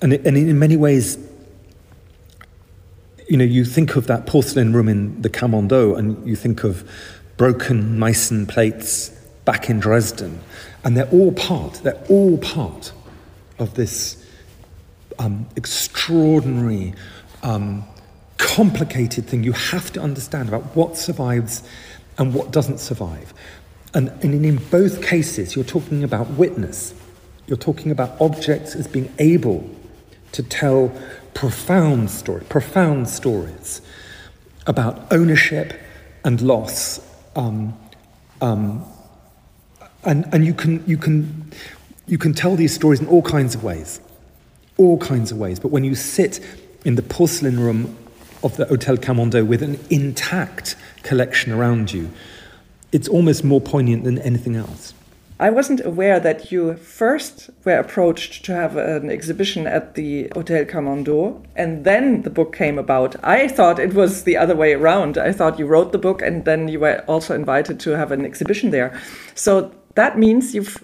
And, 0.00 0.12
it, 0.12 0.26
and 0.26 0.36
in 0.36 0.58
many 0.58 0.76
ways, 0.76 1.18
you 3.28 3.36
know, 3.36 3.44
you 3.44 3.64
think 3.64 3.96
of 3.96 4.06
that 4.06 4.26
porcelain 4.26 4.72
room 4.72 4.88
in 4.88 5.20
the 5.20 5.28
Camondo 5.28 5.96
and 5.98 6.26
you 6.26 6.36
think 6.36 6.64
of 6.64 6.88
broken 7.36 7.98
Meissen 7.98 8.48
plates 8.48 9.10
back 9.44 9.68
in 9.68 9.80
Dresden. 9.80 10.40
And 10.84 10.96
they're 10.96 11.10
all 11.10 11.32
part, 11.32 11.74
they're 11.82 12.02
all 12.08 12.38
part 12.38 12.92
of 13.58 13.74
this 13.74 14.24
um, 15.18 15.46
extraordinary, 15.56 16.94
um, 17.42 17.84
complicated 18.38 19.26
thing 19.26 19.42
you 19.42 19.52
have 19.52 19.92
to 19.92 20.00
understand 20.00 20.48
about 20.48 20.62
what 20.76 20.96
survives 20.96 21.62
and 22.18 22.32
what 22.32 22.50
doesn't 22.50 22.78
survive. 22.78 23.34
And, 23.94 24.08
and 24.22 24.44
in 24.44 24.56
both 24.70 25.02
cases, 25.02 25.56
you're 25.56 25.64
talking 25.64 26.04
about 26.04 26.28
witness. 26.30 26.94
You're 27.46 27.56
talking 27.56 27.90
about 27.90 28.20
objects 28.20 28.74
as 28.74 28.86
being 28.86 29.12
able 29.18 29.68
to 30.32 30.42
tell 30.42 30.92
profound 31.34 32.10
stories, 32.10 32.46
profound 32.48 33.08
stories 33.08 33.80
about 34.66 35.10
ownership 35.12 35.80
and 36.24 36.40
loss. 36.40 37.00
Um, 37.36 37.78
um, 38.40 38.84
and 40.04 40.26
and 40.32 40.44
you, 40.44 40.54
can, 40.54 40.84
you, 40.86 40.96
can, 40.96 41.52
you 42.06 42.18
can 42.18 42.34
tell 42.34 42.56
these 42.56 42.74
stories 42.74 43.00
in 43.00 43.06
all 43.06 43.22
kinds 43.22 43.54
of 43.54 43.64
ways. 43.64 44.00
All 44.76 44.98
kinds 44.98 45.32
of 45.32 45.38
ways. 45.38 45.58
But 45.58 45.70
when 45.70 45.84
you 45.84 45.94
sit 45.94 46.40
in 46.84 46.94
the 46.94 47.02
porcelain 47.02 47.58
room 47.58 47.96
of 48.42 48.56
the 48.56 48.66
Hotel 48.66 48.96
Camondo 48.96 49.46
with 49.46 49.62
an 49.62 49.78
intact 49.90 50.76
collection 51.02 51.52
around 51.52 51.92
you, 51.92 52.10
it's 52.92 53.08
almost 53.08 53.44
more 53.44 53.60
poignant 53.60 54.04
than 54.04 54.18
anything 54.20 54.56
else. 54.56 54.94
I 55.40 55.50
wasn't 55.50 55.84
aware 55.84 56.18
that 56.18 56.50
you 56.50 56.74
first 56.74 57.50
were 57.64 57.78
approached 57.78 58.44
to 58.46 58.52
have 58.52 58.76
an 58.76 59.08
exhibition 59.08 59.68
at 59.68 59.94
the 59.94 60.28
Hotel 60.34 60.64
Camondo, 60.64 61.44
and 61.54 61.84
then 61.84 62.22
the 62.22 62.30
book 62.30 62.54
came 62.56 62.76
about. 62.76 63.14
I 63.22 63.46
thought 63.46 63.78
it 63.78 63.94
was 63.94 64.24
the 64.24 64.36
other 64.36 64.56
way 64.56 64.72
around. 64.72 65.16
I 65.16 65.32
thought 65.32 65.58
you 65.58 65.66
wrote 65.66 65.92
the 65.92 65.98
book, 65.98 66.22
and 66.22 66.44
then 66.44 66.66
you 66.66 66.80
were 66.80 67.04
also 67.06 67.36
invited 67.36 67.78
to 67.80 67.90
have 67.90 68.10
an 68.10 68.24
exhibition 68.24 68.70
there. 68.70 69.00
So 69.36 69.70
that 69.94 70.18
means 70.18 70.54
you've 70.56 70.82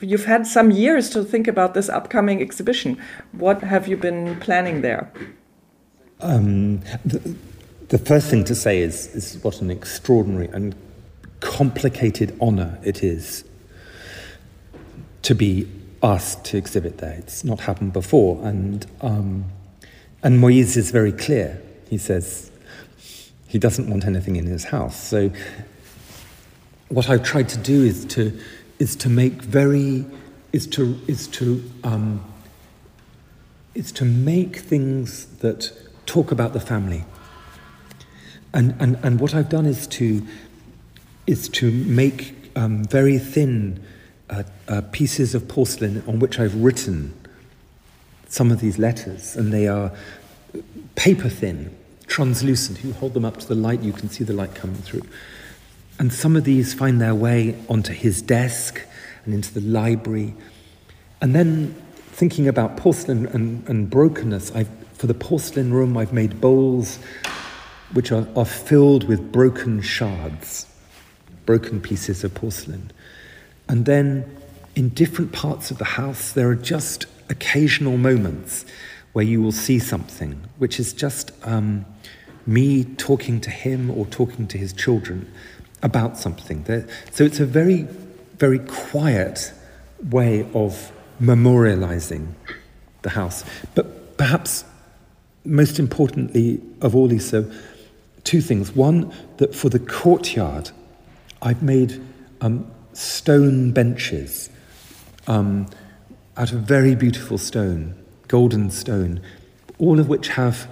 you've 0.00 0.26
had 0.26 0.46
some 0.46 0.70
years 0.70 1.10
to 1.10 1.24
think 1.24 1.48
about 1.48 1.74
this 1.74 1.88
upcoming 1.88 2.40
exhibition. 2.40 3.02
What 3.32 3.62
have 3.62 3.88
you 3.88 3.96
been 3.96 4.38
planning 4.38 4.82
there? 4.82 5.10
Um, 6.20 6.80
the, 7.04 7.34
the 7.88 7.98
first 7.98 8.28
thing 8.28 8.44
to 8.44 8.54
say 8.54 8.82
is, 8.82 9.06
is 9.14 9.42
what 9.42 9.62
an 9.62 9.70
extraordinary 9.70 10.48
and 10.48 10.74
complicated 11.40 12.36
honor 12.40 12.78
it 12.84 13.02
is 13.02 13.44
to 15.26 15.34
be 15.34 15.68
asked 16.02 16.44
to 16.46 16.56
exhibit 16.56 16.98
there. 16.98 17.14
It's 17.18 17.42
not 17.42 17.60
happened 17.60 17.92
before. 17.92 18.40
And, 18.46 18.86
um, 19.00 19.44
and 20.22 20.40
Moïse 20.40 20.76
is 20.76 20.90
very 20.90 21.12
clear. 21.12 21.60
He 21.90 21.98
says 21.98 22.50
he 23.48 23.58
doesn't 23.58 23.90
want 23.90 24.04
anything 24.04 24.36
in 24.36 24.46
his 24.46 24.64
house. 24.64 24.96
So 24.96 25.30
what 26.88 27.10
I've 27.10 27.24
tried 27.24 27.48
to 27.50 27.58
do 27.58 27.82
is 27.82 28.04
to, 28.06 28.38
is 28.78 28.94
to 28.96 29.08
make 29.08 29.42
very 29.42 30.04
is 30.52 30.66
to 30.68 30.98
is 31.06 31.26
to 31.26 31.62
um, 31.82 32.24
is 33.74 33.92
to 33.92 34.04
make 34.04 34.56
things 34.56 35.26
that 35.38 35.70
talk 36.06 36.32
about 36.32 36.52
the 36.52 36.60
family. 36.60 37.04
And, 38.54 38.74
and, 38.80 38.98
and 39.02 39.20
what 39.20 39.34
I've 39.34 39.50
done 39.50 39.66
is 39.66 39.86
to, 39.88 40.26
is 41.26 41.48
to 41.50 41.70
make 41.70 42.50
um, 42.56 42.84
very 42.84 43.18
thin 43.18 43.84
uh, 44.30 44.42
uh, 44.68 44.82
pieces 44.92 45.34
of 45.34 45.48
porcelain 45.48 46.02
on 46.06 46.18
which 46.18 46.38
I've 46.38 46.54
written 46.54 47.14
some 48.28 48.50
of 48.50 48.60
these 48.60 48.78
letters, 48.78 49.36
and 49.36 49.52
they 49.52 49.68
are 49.68 49.92
paper 50.94 51.28
thin, 51.28 51.76
translucent. 52.06 52.82
You 52.82 52.92
hold 52.92 53.14
them 53.14 53.24
up 53.24 53.38
to 53.38 53.46
the 53.46 53.54
light, 53.54 53.82
you 53.82 53.92
can 53.92 54.08
see 54.08 54.24
the 54.24 54.32
light 54.32 54.54
coming 54.54 54.76
through. 54.76 55.02
And 55.98 56.12
some 56.12 56.36
of 56.36 56.44
these 56.44 56.74
find 56.74 57.00
their 57.00 57.14
way 57.14 57.56
onto 57.68 57.92
his 57.92 58.20
desk 58.20 58.82
and 59.24 59.32
into 59.32 59.54
the 59.54 59.60
library. 59.60 60.34
And 61.22 61.34
then 61.34 61.74
thinking 62.08 62.48
about 62.48 62.76
porcelain 62.76 63.26
and, 63.26 63.66
and 63.68 63.88
brokenness, 63.88 64.52
I've, 64.54 64.68
for 64.94 65.06
the 65.06 65.14
porcelain 65.14 65.72
room, 65.72 65.96
I've 65.96 66.12
made 66.12 66.40
bowls 66.40 66.98
which 67.92 68.12
are, 68.12 68.26
are 68.36 68.44
filled 68.44 69.04
with 69.04 69.32
broken 69.32 69.80
shards, 69.80 70.66
broken 71.46 71.80
pieces 71.80 72.24
of 72.24 72.34
porcelain. 72.34 72.90
And 73.68 73.84
then 73.84 74.36
in 74.74 74.90
different 74.90 75.32
parts 75.32 75.70
of 75.70 75.78
the 75.78 75.84
house, 75.84 76.32
there 76.32 76.48
are 76.48 76.54
just 76.54 77.06
occasional 77.28 77.96
moments 77.96 78.64
where 79.12 79.24
you 79.24 79.42
will 79.42 79.52
see 79.52 79.78
something, 79.78 80.44
which 80.58 80.78
is 80.78 80.92
just 80.92 81.32
um, 81.42 81.86
me 82.46 82.84
talking 82.84 83.40
to 83.40 83.50
him 83.50 83.90
or 83.90 84.06
talking 84.06 84.46
to 84.48 84.58
his 84.58 84.72
children 84.72 85.30
about 85.82 86.16
something. 86.16 86.64
so 87.10 87.24
it's 87.24 87.40
a 87.40 87.46
very, 87.46 87.86
very 88.38 88.58
quiet 88.60 89.52
way 90.10 90.46
of 90.54 90.92
memorializing 91.20 92.28
the 93.02 93.10
house. 93.10 93.44
But 93.74 94.16
perhaps 94.16 94.64
most 95.44 95.78
importantly 95.78 96.60
of 96.82 96.94
all, 96.94 97.06
Lisa, 97.06 97.50
two 98.24 98.40
things. 98.40 98.74
One, 98.74 99.12
that 99.38 99.54
for 99.54 99.68
the 99.68 99.78
courtyard, 99.78 100.70
I've 101.40 101.62
made 101.62 102.02
um, 102.40 102.70
stone 102.96 103.72
benches 103.72 104.48
um, 105.26 105.66
out 106.36 106.52
of 106.52 106.60
very 106.60 106.94
beautiful 106.94 107.38
stone, 107.38 107.94
golden 108.28 108.70
stone, 108.70 109.20
all 109.78 110.00
of 110.00 110.08
which 110.08 110.28
have 110.28 110.68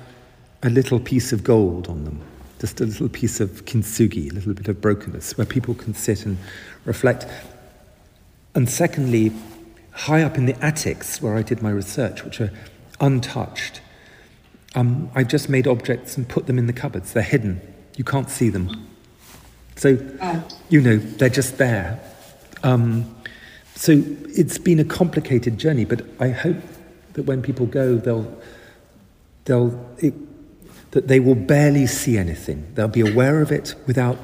a 0.63 0.71
little 0.71 0.99
piece 0.99 1.33
of 1.33 1.45
gold 1.45 1.89
on 1.89 2.05
them, 2.05 2.21
just 2.61 2.81
a 2.81 2.87
little 2.87 3.09
piece 3.09 3.41
of 3.41 3.65
kintsugi, 3.67 4.31
a 4.31 4.35
little 4.35 4.55
bit 4.55 4.69
of 4.69 4.81
brokenness, 4.81 5.37
where 5.37 5.47
people 5.47 5.75
can 5.75 5.95
sit 5.95 6.25
and 6.25 6.39
reflect. 6.85 7.27
And 8.55 8.71
secondly, 8.71 9.33
high 9.93 10.23
up 10.23 10.39
in 10.39 10.47
the 10.47 10.57
attics 10.65 11.21
where 11.21 11.37
I 11.37 11.43
did 11.43 11.61
my 11.61 11.71
research, 11.71 12.25
which 12.25 12.41
are 12.41 12.53
untouched, 13.01 13.83
um, 14.75 15.11
I've 15.15 15.29
just 15.29 15.49
made 15.49 15.67
objects 15.67 16.17
and 16.17 16.27
put 16.27 16.47
them 16.47 16.59
in 16.59 16.67
the 16.67 16.73
cupboards. 16.73 17.13
They're 17.13 17.23
hidden. 17.23 17.61
You 17.97 18.05
can't 18.05 18.31
see 18.31 18.49
them. 18.49 18.89
So, 19.77 19.99
you 20.69 20.81
know, 20.81 20.97
they're 20.97 21.29
just 21.29 21.59
there. 21.59 22.01
Um, 22.65 23.15
so 23.75 24.03
it's 24.29 24.59
been 24.59 24.81
a 24.81 24.85
complicated 24.85 25.59
journey, 25.59 25.85
but 25.85 26.05
I 26.19 26.31
hope 26.31 26.57
that 27.13 27.25
when 27.25 27.43
people 27.43 27.67
go, 27.67 27.97
they'll, 27.97 28.43
they'll, 29.45 29.89
it, 29.99 30.15
that 30.93 31.07
they 31.07 31.21
will 31.21 31.35
barely 31.35 31.87
see 31.87 32.17
anything. 32.17 32.67
They'll 32.75 32.89
be 32.89 33.03
aware 33.03 33.43
of 33.43 33.53
it 33.53 33.75
without 33.87 34.19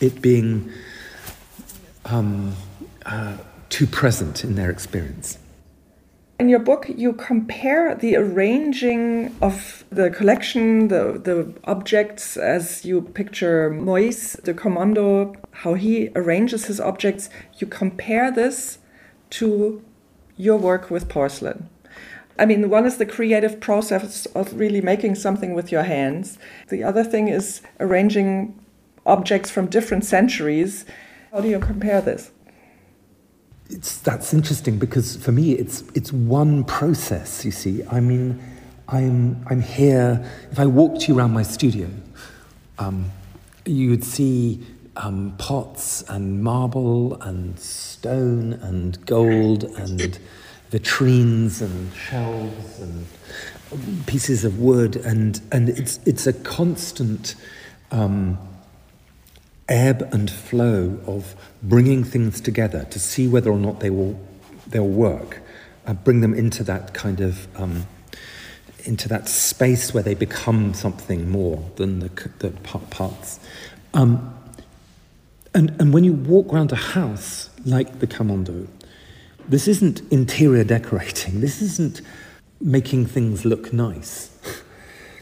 it 0.00 0.22
being 0.22 0.72
um, 2.06 2.56
uh, 3.04 3.36
too 3.68 3.86
present 3.86 4.44
in 4.44 4.54
their 4.54 4.70
experience. 4.70 5.38
In 6.36 6.48
your 6.48 6.58
book, 6.58 6.86
you 6.88 7.12
compare 7.12 7.94
the 7.94 8.16
arranging 8.16 9.36
of 9.40 9.84
the 9.90 10.10
collection, 10.10 10.88
the, 10.88 11.20
the 11.22 11.54
objects, 11.62 12.36
as 12.36 12.84
you 12.84 13.02
picture 13.02 13.70
Moïse 13.70 14.42
de 14.42 14.52
Camondo, 14.52 15.36
how 15.52 15.74
he 15.74 16.10
arranges 16.16 16.64
his 16.64 16.80
objects. 16.80 17.30
You 17.58 17.68
compare 17.68 18.32
this 18.32 18.78
to 19.30 19.84
your 20.36 20.56
work 20.56 20.90
with 20.90 21.08
porcelain. 21.08 21.68
I 22.36 22.46
mean, 22.46 22.68
one 22.68 22.84
is 22.84 22.96
the 22.96 23.06
creative 23.06 23.60
process 23.60 24.26
of 24.26 24.58
really 24.58 24.80
making 24.80 25.14
something 25.14 25.54
with 25.54 25.70
your 25.70 25.84
hands. 25.84 26.36
The 26.68 26.82
other 26.82 27.04
thing 27.04 27.28
is 27.28 27.60
arranging 27.78 28.58
objects 29.06 29.52
from 29.52 29.66
different 29.66 30.04
centuries. 30.04 30.84
How 31.30 31.42
do 31.42 31.48
you 31.48 31.60
compare 31.60 32.00
this? 32.00 32.32
It's, 33.74 33.98
that's 33.98 34.32
interesting 34.32 34.78
because 34.78 35.16
for 35.16 35.32
me 35.32 35.52
it's, 35.52 35.82
it's 35.94 36.12
one 36.12 36.62
process, 36.62 37.44
you 37.44 37.50
see. 37.50 37.82
I 37.90 37.98
mean, 37.98 38.40
I'm, 38.88 39.44
I'm 39.50 39.60
here, 39.60 40.24
if 40.52 40.60
I 40.60 40.66
walked 40.66 41.08
you 41.08 41.18
around 41.18 41.32
my 41.32 41.42
studio, 41.42 41.88
um, 42.78 43.10
you 43.66 43.90
would 43.90 44.04
see 44.04 44.64
um, 44.96 45.34
pots 45.38 46.02
and 46.08 46.42
marble 46.42 47.20
and 47.22 47.58
stone 47.58 48.52
and 48.52 49.04
gold 49.06 49.64
and 49.64 50.18
vitrines 50.70 51.60
and 51.60 51.92
shelves 51.94 52.80
and 52.80 54.06
pieces 54.06 54.44
of 54.44 54.60
wood, 54.60 54.94
and, 54.96 55.40
and 55.50 55.68
it's, 55.68 55.98
it's 56.06 56.28
a 56.28 56.32
constant. 56.32 57.34
Um, 57.90 58.38
ebb 59.68 60.08
and 60.12 60.30
flow 60.30 61.00
of 61.06 61.34
bringing 61.62 62.04
things 62.04 62.40
together 62.40 62.84
to 62.90 62.98
see 62.98 63.26
whether 63.26 63.50
or 63.50 63.58
not 63.58 63.80
they 63.80 63.90
will 63.90 64.18
they'll 64.66 64.86
work, 64.86 65.40
uh, 65.86 65.92
bring 65.92 66.20
them 66.20 66.34
into 66.34 66.64
that 66.64 66.94
kind 66.94 67.20
of 67.20 67.46
um, 67.56 67.86
into 68.84 69.08
that 69.08 69.28
space 69.28 69.94
where 69.94 70.02
they 70.02 70.14
become 70.14 70.74
something 70.74 71.30
more 71.30 71.70
than 71.76 72.00
the, 72.00 72.08
the 72.38 72.50
parts. 72.90 73.40
Um, 73.94 74.34
and, 75.54 75.74
and 75.80 75.94
when 75.94 76.04
you 76.04 76.12
walk 76.12 76.52
around 76.52 76.72
a 76.72 76.76
house 76.76 77.48
like 77.64 78.00
the 78.00 78.06
Camondo, 78.06 78.66
this 79.48 79.68
isn't 79.68 80.02
interior 80.12 80.64
decorating. 80.64 81.40
This 81.40 81.62
isn't 81.62 82.02
making 82.60 83.06
things 83.06 83.44
look 83.44 83.72
nice. 83.72 84.30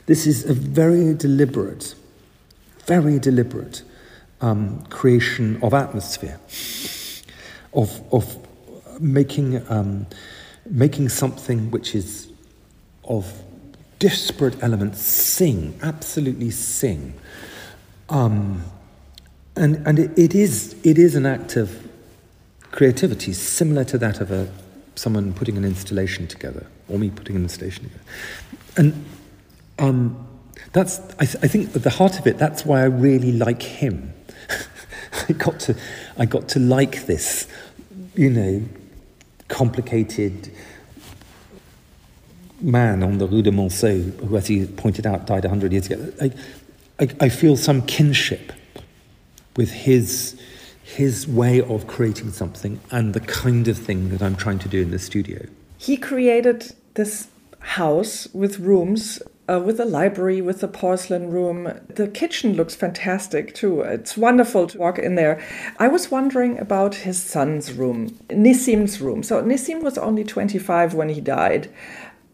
This 0.07 0.26
is 0.26 0.44
a 0.44 0.52
very 0.52 1.14
deliberate, 1.14 1.94
very 2.87 3.20
deliberate 3.20 3.83
um, 4.42 4.85
creation 4.90 5.59
of 5.62 5.72
atmosphere, 5.72 6.38
of, 7.72 8.02
of 8.12 8.37
making, 9.00 9.64
um, 9.70 10.07
making 10.66 11.09
something 11.09 11.70
which 11.70 11.94
is 11.94 12.28
of 13.05 13.33
disparate 13.98 14.62
elements 14.62 15.00
sing, 15.00 15.78
absolutely 15.83 16.50
sing. 16.50 17.14
Um, 18.09 18.64
and 19.55 19.87
and 19.87 19.98
it, 19.98 20.18
it, 20.18 20.35
is, 20.35 20.74
it 20.83 20.98
is 20.98 21.14
an 21.14 21.24
act 21.24 21.57
of 21.57 21.88
creativity 22.72 23.33
similar 23.33 23.85
to 23.85 23.98
that 23.98 24.20
of 24.20 24.31
a, 24.33 24.50
someone 24.96 25.33
putting 25.33 25.57
an 25.57 25.64
installation 25.64 26.26
together, 26.26 26.66
or 26.88 26.98
me 26.98 27.11
putting 27.11 27.37
an 27.37 27.42
installation 27.42 27.85
together. 27.85 28.05
And 28.76 29.05
um, 29.78 30.26
that's, 30.72 31.00
I, 31.18 31.26
th- 31.26 31.44
I 31.44 31.48
think 31.48 31.76
at 31.76 31.83
the 31.83 31.90
heart 31.90 32.18
of 32.18 32.26
it, 32.26 32.38
that's 32.38 32.64
why 32.66 32.81
I 32.81 32.87
really 32.87 33.33
like 33.33 33.62
him 33.62 34.14
I 35.29 35.33
got 35.33 35.61
to, 35.61 35.77
I 36.18 36.27
got 36.27 36.48
to 36.51 36.59
like 36.59 37.07
this, 37.07 37.46
you 38.14 38.31
know, 38.31 38.62
complicated 39.48 40.51
man 42.61 43.03
on 43.03 43.18
the 43.18 43.27
Rue 43.27 43.42
de 43.42 43.51
Monceau, 43.51 43.98
who, 43.98 44.37
as 44.37 44.46
he 44.46 44.66
pointed 44.66 45.07
out, 45.07 45.27
died 45.27 45.44
100 45.44 45.72
years 45.72 45.90
ago. 45.90 46.12
I, 46.20 46.33
I, 46.98 47.09
I 47.20 47.29
feel 47.29 47.57
some 47.57 47.83
kinship 47.83 48.53
with 49.57 49.70
his, 49.70 50.40
his 50.83 51.27
way 51.29 51.61
of 51.61 51.87
creating 51.87 52.31
something 52.31 52.81
and 52.90 53.14
the 53.14 53.20
kind 53.20 53.68
of 53.68 53.77
thing 53.77 54.11
that 54.11 54.22
I'm 54.22 54.37
trying 54.37 54.59
to 54.61 54.68
do 54.68 54.81
in 54.81 54.90
the 54.90 54.98
studio. 54.98 55.46
He 55.79 55.96
created 55.96 56.75
this 56.94 57.29
house 57.59 58.29
with 58.33 58.59
rooms 58.59 59.20
uh, 59.53 59.59
with 59.59 59.77
the 59.77 59.85
library, 59.85 60.41
with 60.41 60.61
the 60.61 60.69
porcelain 60.69 61.31
room. 61.31 61.73
The 61.88 62.09
kitchen 62.09 62.55
looks 62.55 62.75
fantastic 62.75 63.55
too. 63.55 63.83
It's 63.83 64.17
wonderful 64.17 64.67
to 64.69 64.79
walk 64.79 64.99
in 64.99 65.15
there. 65.15 65.41
I 65.79 65.88
was 65.88 66.11
wondering 66.11 66.59
about 66.59 66.95
his 66.95 67.23
son's 67.23 67.73
room, 67.73 68.11
Nissim's 68.29 69.01
room. 69.01 69.23
So 69.23 69.43
Nissim 69.43 69.83
was 69.83 69.99
only 69.99 70.25
25 70.25 70.95
when 70.95 71.09
he 71.09 71.21
died, 71.21 71.71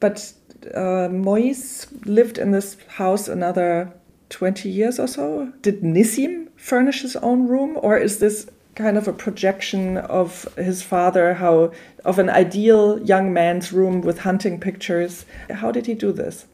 but 0.00 0.32
uh, 0.74 1.08
Moïse 1.08 1.86
lived 2.04 2.38
in 2.38 2.52
this 2.52 2.76
house 2.88 3.28
another 3.28 3.92
20 4.30 4.68
years 4.68 4.98
or 4.98 5.06
so. 5.08 5.52
Did 5.62 5.82
Nissim 5.82 6.48
furnish 6.56 7.02
his 7.02 7.16
own 7.16 7.48
room, 7.48 7.78
or 7.80 7.96
is 7.96 8.18
this 8.18 8.48
kind 8.74 8.96
of 8.96 9.08
a 9.08 9.12
projection 9.12 9.96
of 9.98 10.46
his 10.56 10.82
father, 10.82 11.34
how 11.34 11.72
of 12.04 12.18
an 12.18 12.30
ideal 12.30 13.00
young 13.00 13.32
man's 13.32 13.72
room 13.72 14.02
with 14.02 14.20
hunting 14.20 14.60
pictures? 14.60 15.24
How 15.50 15.72
did 15.72 15.86
he 15.86 15.94
do 15.94 16.12
this? 16.12 16.46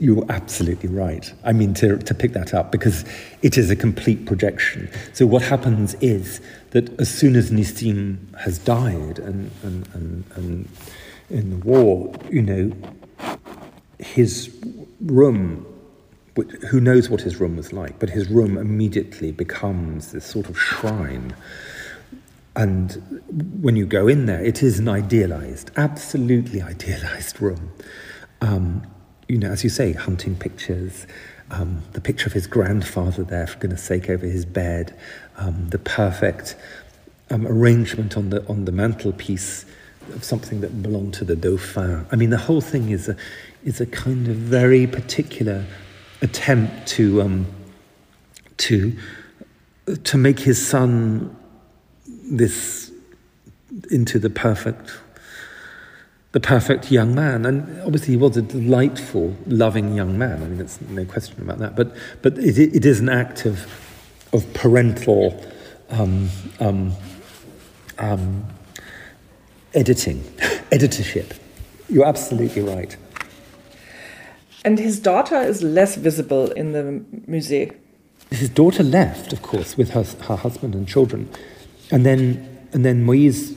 You're 0.00 0.24
absolutely 0.28 0.88
right. 0.88 1.32
I 1.44 1.52
mean, 1.52 1.74
to, 1.74 1.98
to 1.98 2.14
pick 2.14 2.32
that 2.32 2.54
up, 2.54 2.70
because 2.70 3.04
it 3.42 3.58
is 3.58 3.70
a 3.70 3.76
complete 3.76 4.26
projection. 4.26 4.88
So, 5.12 5.26
what 5.26 5.42
happens 5.42 5.94
is 5.94 6.40
that 6.70 7.00
as 7.00 7.12
soon 7.12 7.34
as 7.34 7.50
Nissim 7.50 8.36
has 8.38 8.58
died 8.58 9.18
and, 9.18 9.50
and, 9.62 9.88
and, 9.94 10.24
and 10.36 10.68
in 11.30 11.50
the 11.50 11.56
war, 11.56 12.14
you 12.30 12.42
know, 12.42 12.72
his 13.98 14.54
room, 15.00 15.66
who 16.70 16.80
knows 16.80 17.10
what 17.10 17.20
his 17.20 17.40
room 17.40 17.56
was 17.56 17.72
like, 17.72 17.98
but 17.98 18.10
his 18.10 18.28
room 18.28 18.56
immediately 18.56 19.32
becomes 19.32 20.12
this 20.12 20.24
sort 20.24 20.48
of 20.48 20.58
shrine. 20.58 21.34
And 22.54 23.22
when 23.60 23.76
you 23.76 23.86
go 23.86 24.08
in 24.08 24.26
there, 24.26 24.42
it 24.42 24.62
is 24.62 24.78
an 24.78 24.88
idealized, 24.88 25.70
absolutely 25.76 26.62
idealized 26.62 27.40
room. 27.40 27.70
Um, 28.40 28.86
you 29.28 29.38
know, 29.38 29.50
as 29.50 29.62
you 29.62 29.70
say, 29.70 29.92
hunting 29.92 30.34
pictures, 30.34 31.06
um, 31.50 31.82
the 31.92 32.00
picture 32.00 32.26
of 32.26 32.32
his 32.32 32.46
grandfather 32.46 33.22
there, 33.22 33.46
for 33.46 33.58
goodness 33.58 33.82
sake, 33.82 34.08
over 34.10 34.26
his 34.26 34.44
bed, 34.44 34.94
um, 35.36 35.68
the 35.68 35.78
perfect 35.78 36.56
um, 37.30 37.46
arrangement 37.46 38.16
on 38.16 38.30
the 38.30 38.46
on 38.48 38.64
the 38.64 38.72
mantelpiece 38.72 39.66
of 40.14 40.24
something 40.24 40.60
that 40.62 40.82
belonged 40.82 41.12
to 41.14 41.24
the 41.24 41.36
Dauphin. 41.36 42.06
I 42.10 42.16
mean, 42.16 42.30
the 42.30 42.38
whole 42.38 42.62
thing 42.62 42.90
is 42.90 43.08
a 43.08 43.16
is 43.64 43.80
a 43.80 43.86
kind 43.86 44.28
of 44.28 44.36
very 44.36 44.86
particular 44.86 45.66
attempt 46.22 46.88
to 46.88 47.22
um, 47.22 47.46
to 48.58 48.96
to 50.04 50.16
make 50.16 50.40
his 50.40 50.64
son 50.64 51.34
this 52.30 52.90
into 53.90 54.18
the 54.18 54.30
perfect 54.30 54.90
the 56.32 56.40
perfect 56.40 56.90
young 56.90 57.14
man. 57.14 57.46
And 57.46 57.80
obviously, 57.82 58.14
he 58.14 58.16
was 58.16 58.36
a 58.36 58.42
delightful, 58.42 59.36
loving 59.46 59.94
young 59.94 60.18
man. 60.18 60.42
I 60.42 60.46
mean, 60.46 60.58
there's 60.58 60.80
no 60.82 61.04
question 61.04 61.40
about 61.42 61.58
that. 61.58 61.76
But, 61.76 61.94
but 62.22 62.38
it, 62.38 62.58
it 62.58 62.84
is 62.84 63.00
an 63.00 63.08
act 63.08 63.46
of, 63.46 63.66
of 64.32 64.52
parental 64.54 65.42
um, 65.90 66.28
um, 66.60 66.92
um, 67.98 68.44
editing, 69.74 70.22
editorship. 70.72 71.34
You're 71.88 72.06
absolutely 72.06 72.62
right. 72.62 72.96
And 74.64 74.78
his 74.78 75.00
daughter 75.00 75.40
is 75.40 75.62
less 75.62 75.96
visible 75.96 76.50
in 76.50 76.72
the 76.72 77.02
musée. 77.30 77.74
His 78.30 78.50
daughter 78.50 78.82
left, 78.82 79.32
of 79.32 79.40
course, 79.40 79.78
with 79.78 79.90
her, 79.90 80.02
her 80.02 80.36
husband 80.36 80.74
and 80.74 80.86
children. 80.86 81.30
And 81.90 82.04
then, 82.04 82.68
and 82.72 82.84
then 82.84 83.04
Moise 83.04 83.56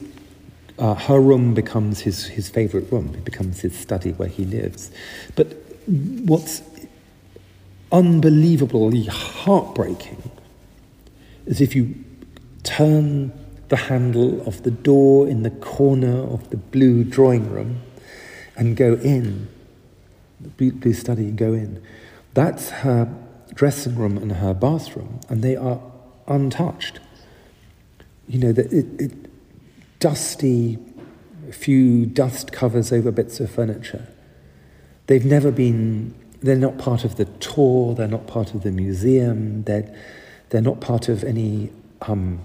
uh, 0.81 0.95
her 0.95 1.21
room 1.21 1.53
becomes 1.53 1.99
his, 1.99 2.25
his 2.25 2.49
favorite 2.49 2.91
room, 2.91 3.13
it 3.13 3.23
becomes 3.23 3.61
his 3.61 3.77
study 3.77 4.11
where 4.13 4.27
he 4.27 4.43
lives. 4.43 4.89
But 5.35 5.53
what's 5.85 6.63
unbelievably 7.91 9.05
heartbreaking 9.05 10.31
is 11.45 11.61
if 11.61 11.75
you 11.75 11.93
turn 12.63 13.31
the 13.69 13.75
handle 13.75 14.41
of 14.47 14.63
the 14.63 14.71
door 14.71 15.27
in 15.27 15.43
the 15.43 15.51
corner 15.51 16.23
of 16.23 16.49
the 16.49 16.57
blue 16.57 17.03
drawing 17.03 17.51
room 17.51 17.81
and 18.57 18.75
go 18.75 18.95
in, 18.95 19.47
the 20.39 20.71
blue 20.71 20.93
study 20.93 21.25
and 21.25 21.37
go 21.37 21.53
in. 21.53 21.81
That's 22.33 22.69
her 22.69 23.13
dressing 23.53 23.95
room 23.95 24.17
and 24.17 24.31
her 24.31 24.55
bathroom, 24.55 25.19
and 25.29 25.43
they 25.43 25.55
are 25.55 25.79
untouched. 26.27 26.99
You 28.27 28.39
know, 28.39 28.51
that 28.51 28.71
it, 28.73 28.85
it 28.99 29.20
dusty, 30.01 30.77
few 31.51 32.05
dust 32.05 32.51
covers 32.51 32.91
over 32.91 33.11
bits 33.11 33.39
of 33.39 33.49
furniture. 33.49 34.05
They've 35.07 35.25
never 35.25 35.51
been, 35.51 36.13
they're 36.41 36.55
not 36.57 36.77
part 36.77 37.05
of 37.05 37.15
the 37.15 37.25
tour, 37.25 37.95
they're 37.95 38.07
not 38.07 38.27
part 38.27 38.53
of 38.53 38.63
the 38.63 38.71
museum, 38.71 39.63
they're, 39.63 39.95
they're 40.49 40.61
not 40.61 40.81
part 40.81 41.07
of 41.07 41.23
any 41.23 41.71
um, 42.01 42.41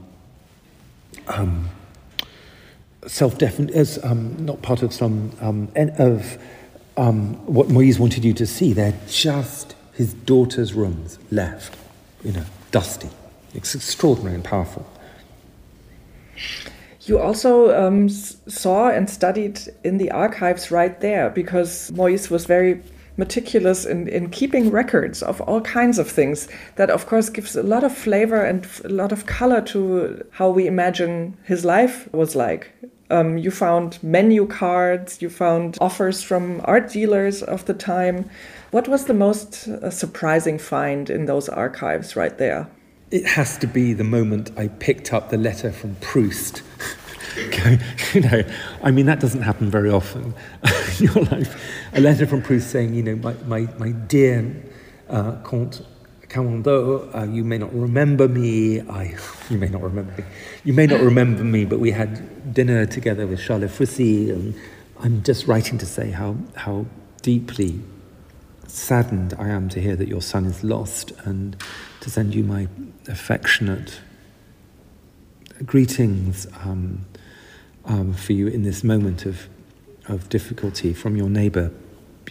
um, 1.29 1.71
self 3.07 3.39
definition, 3.39 4.05
um, 4.05 4.45
not 4.45 4.63
part 4.63 4.83
of 4.83 4.93
some, 4.93 5.33
um, 5.41 5.69
of 5.99 6.39
um, 6.97 7.35
what 7.47 7.71
Moise 7.71 7.99
wanted 7.99 8.25
you 8.25 8.35
to 8.35 8.47
see. 8.47 8.73
They're 8.75 8.99
just 9.09 9.75
his 9.95 10.13
daughter's 10.13 10.75
rooms 10.75 11.19
left, 11.31 11.79
you 12.23 12.33
know, 12.33 12.45
dusty. 12.71 13.09
It's 13.55 13.75
extraordinary 13.75 14.35
and 14.35 14.45
powerful. 14.45 14.87
You 17.07 17.21
also 17.21 17.87
um, 17.87 18.09
saw 18.09 18.89
and 18.89 19.09
studied 19.09 19.61
in 19.85 19.99
the 19.99 20.11
archives 20.11 20.71
right 20.73 21.01
there 21.01 21.31
because 21.31 21.93
Moise 21.93 22.31
was 22.31 22.47
very 22.47 22.83
meticulous 23.17 23.87
in, 23.87 24.09
in 24.09 24.29
keeping 24.31 24.71
records 24.71 25.23
of 25.23 25.41
all 25.43 25.61
kinds 25.61 25.99
of 25.99 26.11
things. 26.11 26.49
That, 26.75 26.91
of 26.91 27.07
course, 27.07 27.31
gives 27.31 27.55
a 27.55 27.63
lot 27.63 27.85
of 27.85 27.97
flavor 27.97 28.45
and 28.45 28.67
a 28.85 28.89
lot 28.89 29.13
of 29.13 29.27
color 29.27 29.61
to 29.63 30.27
how 30.33 30.51
we 30.51 30.67
imagine 30.67 31.37
his 31.45 31.65
life 31.65 32.13
was 32.13 32.35
like. 32.35 32.73
Um, 33.09 33.39
you 33.39 33.53
found 33.53 34.03
menu 34.03 34.47
cards, 34.47 35.23
you 35.23 35.31
found 35.31 35.79
offers 35.81 36.25
from 36.25 36.61
art 36.65 36.91
dealers 36.91 37.41
of 37.41 37.65
the 37.67 37.75
time. 37.75 38.29
What 38.73 38.89
was 38.89 39.05
the 39.05 39.15
most 39.15 39.69
uh, 39.69 39.91
surprising 39.91 40.59
find 40.59 41.09
in 41.09 41.27
those 41.27 41.49
archives 41.49 42.17
right 42.17 42.37
there? 42.37 42.69
it 43.11 43.25
has 43.25 43.57
to 43.59 43.67
be 43.67 43.93
the 43.93 44.05
moment 44.05 44.51
I 44.57 44.69
picked 44.69 45.13
up 45.13 45.31
the 45.31 45.39
letter 45.39 45.71
from 45.71 45.95
Proust. 45.97 46.63
you 48.15 48.21
know, 48.21 48.45
I 48.83 48.91
mean, 48.91 49.07
that 49.07 49.21
doesn't 49.21 49.43
happen 49.43 49.71
very 49.71 49.91
often 49.91 50.35
in 50.99 51.05
your 51.05 51.25
life. 51.25 51.61
A 51.93 52.01
letter 52.01 52.27
from 52.27 52.43
Proust 52.43 52.71
saying, 52.71 52.95
you 52.95 53.03
know, 53.03 53.17
my, 53.17 53.35
my, 53.47 53.73
my 53.79 53.91
dear 53.93 54.55
uh, 55.09 55.33
Comte 55.43 55.83
Camondo, 56.29 57.15
uh, 57.15 57.25
you 57.25 57.45
may 57.45 57.59
not 57.59 57.75
remember 57.75 58.29
me. 58.29 58.81
I, 58.81 59.17
you 59.51 59.59
may 59.59 59.69
not 59.69 59.83
remember 59.83 60.13
me. 60.13 60.25
You 60.65 60.73
may 60.73 60.87
not 60.87 61.01
remember 61.01 61.45
me, 61.45 61.65
but 61.65 61.79
we 61.79 61.91
had 61.91 62.55
dinner 62.55 62.87
together 62.87 63.27
with 63.27 63.41
Charles 63.41 63.65
Ephrussi, 63.65 64.31
and 64.31 64.55
I'm 65.01 65.23
just 65.23 65.47
writing 65.47 65.79
to 65.79 65.87
say 65.87 66.11
how, 66.11 66.37
how 66.55 66.87
deeply 67.23 67.81
saddened 68.67 69.35
I 69.39 69.49
am 69.49 69.69
to 69.71 69.81
hear 69.81 69.95
that 69.97 70.09
your 70.09 70.23
son 70.23 70.47
is 70.47 70.65
lost 70.65 71.13
and 71.25 71.57
to 72.01 72.11
send 72.11 72.35
you 72.35 72.45
my 72.45 72.69
affectionate 73.09 74.01
greetings 75.65 76.47
um, 76.65 77.07
um, 77.87 78.13
for 78.13 78.33
you 78.33 78.49
in 78.49 78.63
this 78.63 78.85
moment 78.85 79.27
of, 79.27 79.49
of 80.09 80.29
difficulty 80.29 80.93
from 80.93 81.17
your 81.17 81.29
neighbour, 81.29 81.73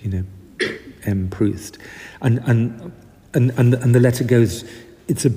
you 0.01 0.09
know, 0.09 0.69
M. 1.05 1.29
Proust. 1.29 1.77
And, 2.21 2.39
and, 2.45 2.91
and, 3.33 3.51
and, 3.57 3.73
and 3.73 3.95
the 3.95 3.99
letter 3.99 4.23
goes, 4.23 4.63
it's 5.07 5.25
a, 5.25 5.31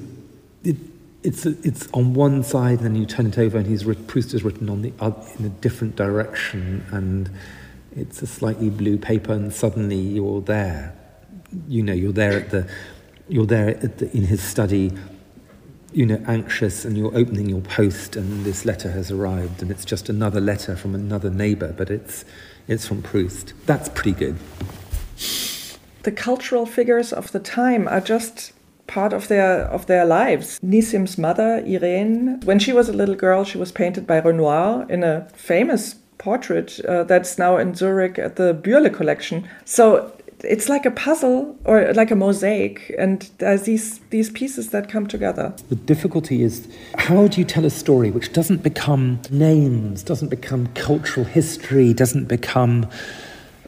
it, 0.64 0.76
it's, 1.22 1.46
a, 1.46 1.50
it's 1.62 1.88
on 1.92 2.14
one 2.14 2.42
side, 2.42 2.78
and 2.78 2.86
then 2.86 2.96
you 2.96 3.06
turn 3.06 3.26
it 3.26 3.38
over, 3.38 3.58
and 3.58 3.66
he's 3.66 3.84
Proust 3.84 4.32
has 4.32 4.42
written 4.44 4.68
on 4.68 4.82
the 4.82 4.92
other, 5.00 5.20
in 5.38 5.44
a 5.44 5.50
different 5.50 5.96
direction, 5.96 6.84
and 6.90 7.30
it's 7.96 8.22
a 8.22 8.26
slightly 8.26 8.70
blue 8.70 8.98
paper, 8.98 9.32
and 9.32 9.52
suddenly 9.52 9.96
you're 9.96 10.40
there. 10.40 10.94
You 11.66 11.82
know, 11.82 11.92
you're 11.92 12.12
there 12.12 12.32
at 12.32 12.50
the 12.50 12.70
you're 13.28 13.46
there 13.46 13.68
the, 13.98 14.10
in 14.16 14.24
his 14.24 14.42
study, 14.42 14.92
you 15.92 16.06
know, 16.06 16.22
anxious, 16.26 16.84
and 16.84 16.96
you're 16.96 17.16
opening 17.16 17.48
your 17.48 17.60
post, 17.60 18.16
and 18.16 18.44
this 18.44 18.64
letter 18.64 18.90
has 18.90 19.10
arrived, 19.10 19.62
and 19.62 19.70
it's 19.70 19.84
just 19.84 20.08
another 20.08 20.40
letter 20.40 20.76
from 20.76 20.94
another 20.94 21.30
neighbor, 21.30 21.74
but 21.76 21.90
it's, 21.90 22.24
it's 22.66 22.86
from 22.86 23.02
Proust. 23.02 23.54
That's 23.66 23.88
pretty 23.88 24.12
good. 24.12 24.36
The 26.02 26.12
cultural 26.12 26.66
figures 26.66 27.12
of 27.12 27.32
the 27.32 27.40
time 27.40 27.88
are 27.88 28.00
just 28.00 28.52
part 28.86 29.12
of 29.12 29.28
their 29.28 29.62
of 29.64 29.86
their 29.86 30.04
lives. 30.04 30.58
Nissim's 30.62 31.18
mother, 31.18 31.62
Irene, 31.66 32.40
when 32.44 32.58
she 32.58 32.72
was 32.72 32.88
a 32.88 32.92
little 32.92 33.14
girl, 33.14 33.44
she 33.44 33.58
was 33.58 33.72
painted 33.72 34.06
by 34.06 34.18
Renoir 34.18 34.86
in 34.88 35.04
a 35.04 35.28
famous 35.34 35.96
portrait 36.16 36.80
uh, 36.80 37.04
that's 37.04 37.38
now 37.38 37.58
in 37.58 37.74
Zurich 37.74 38.18
at 38.18 38.36
the 38.36 38.54
Bührle 38.54 38.92
collection. 38.92 39.48
So 39.64 40.12
it's 40.44 40.68
like 40.68 40.86
a 40.86 40.90
puzzle 40.90 41.56
or 41.64 41.92
like 41.94 42.10
a 42.10 42.16
mosaic 42.16 42.94
and 42.98 43.30
there's 43.38 43.62
these 43.62 43.98
these 44.10 44.30
pieces 44.30 44.70
that 44.70 44.88
come 44.88 45.06
together. 45.06 45.54
The 45.68 45.76
difficulty 45.76 46.42
is 46.42 46.68
how 46.96 47.28
do 47.28 47.40
you 47.40 47.44
tell 47.44 47.64
a 47.64 47.70
story 47.70 48.10
which 48.10 48.32
doesn't 48.32 48.62
become 48.62 49.20
names 49.30 50.02
doesn't 50.02 50.28
become 50.28 50.68
cultural 50.74 51.26
history 51.26 51.92
doesn't 51.92 52.26
become 52.26 52.88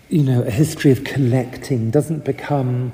you 0.08 0.22
know 0.22 0.42
a 0.42 0.50
history 0.50 0.90
of 0.90 1.04
collecting 1.04 1.90
doesn't 1.90 2.24
become 2.24 2.92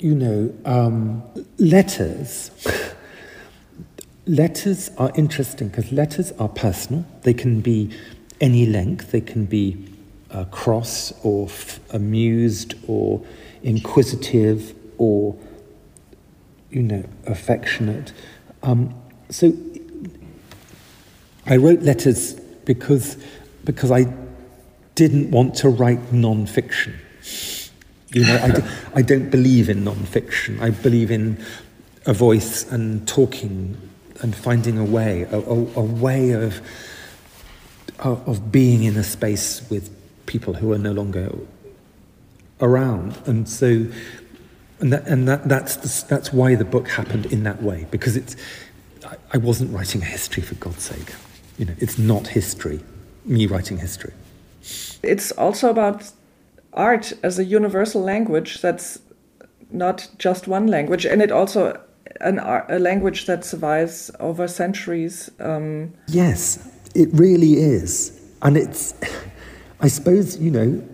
you 0.00 0.14
know 0.14 0.52
um, 0.64 1.22
letters? 1.58 2.50
Letters 4.26 4.90
are 4.96 5.10
interesting 5.16 5.68
because 5.68 5.90
letters 5.92 6.32
are 6.32 6.48
personal. 6.48 7.04
They 7.22 7.34
can 7.34 7.60
be 7.60 7.90
any 8.40 8.66
length. 8.66 9.10
They 9.10 9.20
can 9.20 9.44
be 9.44 9.89
uh, 10.32 10.44
cross 10.46 11.12
or 11.22 11.46
f- 11.46 11.80
amused 11.92 12.74
or 12.86 13.24
inquisitive 13.62 14.74
or 14.98 15.36
you 16.70 16.82
know 16.82 17.04
affectionate 17.26 18.12
um, 18.62 18.94
so 19.28 19.52
I 21.46 21.56
wrote 21.56 21.80
letters 21.80 22.34
because 22.64 23.16
because 23.64 23.90
I 23.90 24.06
didn't 24.94 25.30
want 25.30 25.54
to 25.56 25.68
write 25.68 26.12
non-fiction 26.12 26.94
You 28.12 28.24
know, 28.24 28.40
I, 28.42 28.50
do, 28.50 28.62
I 28.94 29.02
don't 29.02 29.30
believe 29.30 29.68
in 29.68 29.84
non-fiction. 29.84 30.60
I 30.60 30.70
believe 30.70 31.10
in 31.10 31.44
a 32.06 32.12
voice 32.12 32.70
and 32.70 33.06
talking 33.06 33.76
and 34.20 34.34
finding 34.34 34.78
a 34.78 34.84
way, 34.84 35.22
a, 35.30 35.38
a, 35.38 35.54
a 35.76 35.82
way 35.82 36.32
of, 36.32 36.60
of 38.00 38.50
being 38.50 38.82
in 38.84 38.96
a 38.96 39.04
space 39.04 39.68
with 39.70 39.96
people 40.34 40.54
who 40.54 40.72
are 40.72 40.78
no 40.78 40.92
longer 40.92 41.24
around. 42.60 43.10
And 43.26 43.48
so, 43.48 43.66
and, 44.80 44.92
that, 44.92 45.02
and 45.12 45.26
that, 45.26 45.40
that's, 45.48 45.74
the, 45.82 46.08
that's 46.12 46.32
why 46.32 46.54
the 46.54 46.64
book 46.64 46.86
happened 46.88 47.26
in 47.26 47.42
that 47.48 47.60
way, 47.62 47.86
because 47.90 48.16
it's, 48.16 48.36
I, 49.04 49.16
I 49.34 49.38
wasn't 49.38 49.74
writing 49.74 50.02
a 50.02 50.10
history 50.16 50.42
for 50.42 50.54
God's 50.54 50.84
sake. 50.84 51.10
You 51.58 51.64
know, 51.66 51.74
it's 51.78 51.98
not 51.98 52.28
history, 52.28 52.80
me 53.24 53.46
writing 53.46 53.78
history. 53.78 54.12
It's 55.02 55.32
also 55.32 55.68
about 55.68 56.12
art 56.72 57.12
as 57.22 57.38
a 57.38 57.44
universal 57.44 58.02
language 58.02 58.60
that's 58.60 59.00
not 59.72 60.08
just 60.18 60.46
one 60.46 60.66
language, 60.66 61.04
and 61.06 61.22
it 61.22 61.32
also 61.32 61.60
an 62.20 62.38
a 62.38 62.78
language 62.78 63.26
that 63.26 63.44
survives 63.44 64.10
over 64.18 64.48
centuries. 64.48 65.30
Um, 65.40 65.92
yes, 66.08 66.58
it 66.94 67.08
really 67.12 67.54
is, 67.54 68.12
and 68.42 68.56
it's. 68.56 68.94
I 69.80 69.88
suppose 69.88 70.38
you 70.38 70.50
know 70.50 70.88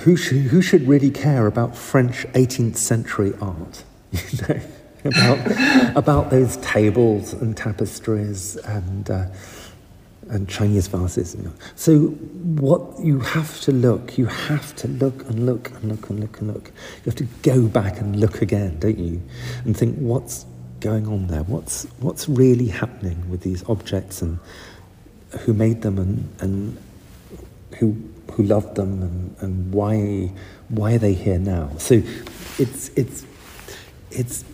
who 0.00 0.16
should 0.16 0.42
who 0.42 0.60
should 0.60 0.88
really 0.88 1.10
care 1.10 1.46
about 1.46 1.76
French 1.76 2.26
18th 2.34 2.76
century 2.76 3.32
art. 3.40 3.84
You 5.04 5.10
know 5.10 5.34
about 5.34 5.96
about 5.96 6.30
those 6.30 6.56
tables 6.58 7.34
and 7.34 7.56
tapestries 7.56 8.56
and. 8.56 9.10
Uh, 9.10 9.26
and 10.30 10.48
Chinese 10.48 10.86
vases. 10.86 11.34
You 11.34 11.42
know. 11.42 11.52
So 11.74 11.98
what 12.08 12.98
you 13.00 13.20
have 13.20 13.60
to 13.62 13.72
look, 13.72 14.16
you 14.18 14.26
have 14.26 14.74
to 14.76 14.88
look 14.88 15.28
and 15.28 15.46
look 15.46 15.70
and 15.70 15.90
look 15.90 16.10
and 16.10 16.20
look 16.20 16.40
and 16.40 16.52
look. 16.52 16.68
You 16.68 17.04
have 17.06 17.16
to 17.16 17.28
go 17.42 17.66
back 17.68 18.00
and 18.00 18.18
look 18.18 18.42
again, 18.42 18.78
don't 18.78 18.98
you? 18.98 19.22
And 19.64 19.76
think 19.76 19.96
what's 19.98 20.46
going 20.80 21.06
on 21.06 21.26
there? 21.26 21.42
What's 21.42 21.84
what's 22.00 22.28
really 22.28 22.68
happening 22.68 23.28
with 23.30 23.42
these 23.42 23.62
objects 23.68 24.22
and 24.22 24.38
who 25.40 25.52
made 25.52 25.82
them 25.82 25.98
and, 25.98 26.34
and 26.40 26.78
who 27.78 27.96
who 28.32 28.42
loved 28.42 28.76
them 28.76 29.02
and, 29.02 29.36
and 29.40 29.72
why 29.72 30.32
why 30.68 30.94
are 30.94 30.98
they 30.98 31.14
here 31.14 31.38
now? 31.38 31.70
So 31.78 32.02
it's 32.58 32.88
it's 32.90 33.26
it's 34.10 34.44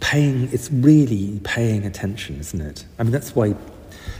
paying 0.00 0.48
it's 0.52 0.70
really 0.70 1.40
paying 1.44 1.84
attention, 1.84 2.38
isn't 2.40 2.60
it? 2.60 2.84
I 2.98 3.02
mean 3.02 3.12
that's 3.12 3.34
why 3.34 3.54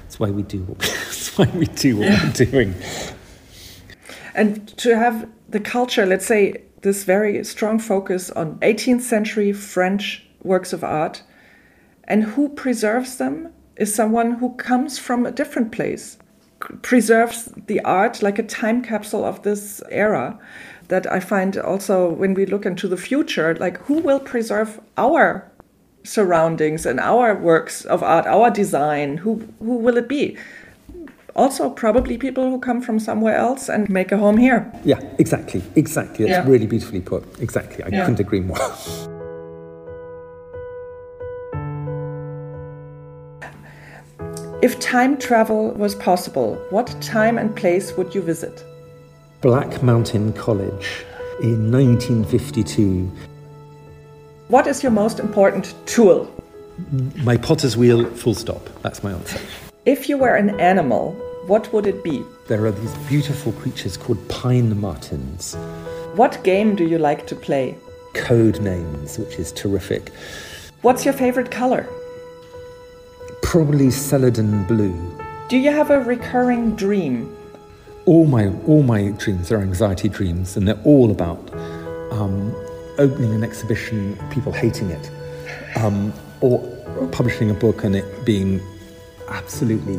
that's 0.02 0.20
why 0.20 0.30
we 0.30 0.42
do 0.42 0.62
what, 0.62 0.78
that's 0.78 1.36
why 1.36 1.50
we 1.54 1.66
do 1.66 1.98
what 1.98 2.08
yeah. 2.08 2.24
we're 2.24 2.32
doing. 2.32 2.74
And 4.34 4.66
to 4.78 4.96
have 4.96 5.28
the 5.48 5.60
culture, 5.60 6.06
let's 6.06 6.26
say, 6.26 6.62
this 6.82 7.04
very 7.04 7.42
strong 7.44 7.78
focus 7.78 8.30
on 8.30 8.58
18th 8.58 9.00
century 9.00 9.52
French 9.52 10.24
works 10.42 10.72
of 10.72 10.84
art, 10.84 11.22
and 12.04 12.22
who 12.22 12.48
preserves 12.50 13.16
them 13.16 13.52
is 13.76 13.94
someone 13.94 14.32
who 14.32 14.54
comes 14.54 14.98
from 14.98 15.24
a 15.24 15.32
different 15.32 15.72
place, 15.72 16.18
preserves 16.82 17.52
the 17.66 17.80
art 17.80 18.22
like 18.22 18.38
a 18.38 18.42
time 18.42 18.82
capsule 18.82 19.24
of 19.24 19.42
this 19.42 19.82
era. 19.90 20.38
That 20.88 21.10
I 21.10 21.18
find 21.18 21.56
also 21.56 22.10
when 22.10 22.34
we 22.34 22.44
look 22.44 22.66
into 22.66 22.88
the 22.88 22.98
future, 22.98 23.54
like 23.54 23.78
who 23.78 24.00
will 24.00 24.20
preserve 24.20 24.80
our 24.98 25.50
surroundings 26.02 26.84
and 26.84 27.00
our 27.00 27.34
works 27.34 27.86
of 27.86 28.02
art, 28.02 28.26
our 28.26 28.50
design, 28.50 29.16
who 29.16 29.48
who 29.58 29.76
will 29.78 29.96
it 29.96 30.08
be? 30.08 30.36
Also, 31.34 31.68
probably 31.70 32.16
people 32.16 32.48
who 32.48 32.60
come 32.60 32.80
from 32.80 33.00
somewhere 33.00 33.34
else 33.34 33.68
and 33.68 33.88
make 33.90 34.12
a 34.12 34.18
home 34.18 34.36
here. 34.36 34.70
Yeah, 34.84 35.00
exactly, 35.18 35.62
exactly. 35.74 36.26
That's 36.26 36.46
yeah. 36.46 36.52
really 36.52 36.66
beautifully 36.66 37.00
put. 37.00 37.24
Exactly, 37.40 37.82
I 37.82 37.88
yeah. 37.88 38.04
couldn't 38.04 38.20
agree 38.20 38.40
more. 38.40 38.58
If 44.62 44.80
time 44.80 45.18
travel 45.18 45.70
was 45.72 45.94
possible, 45.94 46.56
what 46.70 46.96
time 47.00 47.38
and 47.38 47.54
place 47.54 47.96
would 47.96 48.14
you 48.14 48.22
visit? 48.22 48.64
Black 49.40 49.82
Mountain 49.82 50.32
College 50.32 51.04
in 51.42 51.70
1952 51.70 53.10
what 54.48 54.66
is 54.66 54.82
your 54.82 54.92
most 54.92 55.20
important 55.20 55.74
tool? 55.86 56.30
My 57.24 57.38
potter's 57.38 57.78
wheel, 57.78 58.04
full 58.10 58.34
stop. 58.34 58.68
That's 58.82 59.02
my 59.02 59.12
answer. 59.12 59.40
If 59.86 60.06
you 60.06 60.18
were 60.18 60.36
an 60.36 60.60
animal, 60.60 61.12
what 61.46 61.72
would 61.72 61.86
it 61.86 62.04
be? 62.04 62.22
There 62.46 62.66
are 62.66 62.70
these 62.70 62.94
beautiful 63.08 63.52
creatures 63.52 63.96
called 63.96 64.28
pine 64.28 64.78
martens. 64.78 65.54
What 66.14 66.44
game 66.44 66.76
do 66.76 66.86
you 66.86 66.98
like 66.98 67.26
to 67.28 67.34
play? 67.34 67.74
Code 68.12 68.60
names, 68.60 69.18
which 69.18 69.38
is 69.38 69.50
terrific. 69.52 70.10
What's 70.82 71.06
your 71.06 71.14
favorite 71.14 71.50
color? 71.50 71.88
Probably 73.42 73.90
celadon 73.90 74.64
blue. 74.64 74.94
Do 75.48 75.56
you 75.58 75.70
have 75.70 75.90
a 75.90 76.00
recurring 76.00 76.74
dream? 76.76 77.34
All 78.06 78.26
my 78.26 78.48
all 78.66 78.82
my 78.82 79.10
dreams 79.10 79.50
are 79.52 79.60
anxiety 79.60 80.08
dreams, 80.08 80.56
and 80.56 80.68
they're 80.68 80.80
all 80.84 81.10
about 81.10 81.38
um, 82.12 82.54
opening 82.98 83.34
an 83.34 83.44
exhibition, 83.44 84.18
people 84.30 84.52
hating 84.52 84.90
it, 84.90 85.10
um, 85.76 86.12
or 86.40 86.60
publishing 87.12 87.50
a 87.50 87.54
book 87.54 87.84
and 87.84 87.96
it 87.96 88.24
being 88.24 88.60
absolutely 89.28 89.98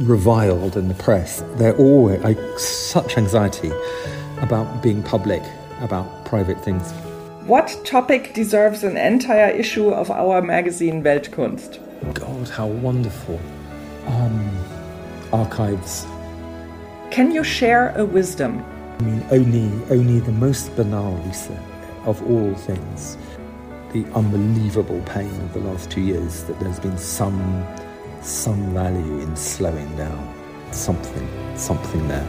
reviled 0.00 0.76
in 0.76 0.88
the 0.88 0.94
press. 0.94 1.42
They're 1.56 1.76
all 1.76 2.16
like 2.18 2.38
such 2.58 3.16
anxiety 3.16 3.70
about 4.40 4.82
being 4.82 5.02
public, 5.02 5.42
about 5.80 6.24
private 6.24 6.62
things. 6.64 6.90
What 7.46 7.80
topic 7.84 8.34
deserves 8.34 8.84
an 8.84 8.96
entire 8.96 9.50
issue 9.50 9.88
of 9.88 10.10
our 10.10 10.42
magazine 10.42 11.02
Weltkunst? 11.02 11.80
God, 12.14 12.48
how 12.48 12.66
wonderful. 12.66 13.40
Um, 14.06 14.50
archives. 15.32 16.06
Can 17.10 17.32
you 17.32 17.44
share 17.44 17.96
a 17.96 18.04
wisdom? 18.04 18.64
I 18.98 19.02
mean, 19.02 19.26
only, 19.30 19.84
only 19.90 20.20
the 20.20 20.32
most 20.32 20.74
banal 20.76 21.14
Lisa, 21.24 21.58
of 22.04 22.22
all 22.30 22.54
things, 22.54 23.16
the 23.92 24.04
unbelievable 24.14 25.00
pain 25.06 25.34
of 25.42 25.52
the 25.52 25.60
last 25.60 25.90
two 25.90 26.00
years 26.00 26.44
that 26.44 26.58
there's 26.60 26.80
been 26.80 26.98
some 26.98 27.66
some 28.22 28.72
value 28.72 29.18
in 29.18 29.34
slowing 29.34 29.96
down. 29.96 30.34
Something, 30.70 31.28
something 31.56 32.06
there. 32.08 32.26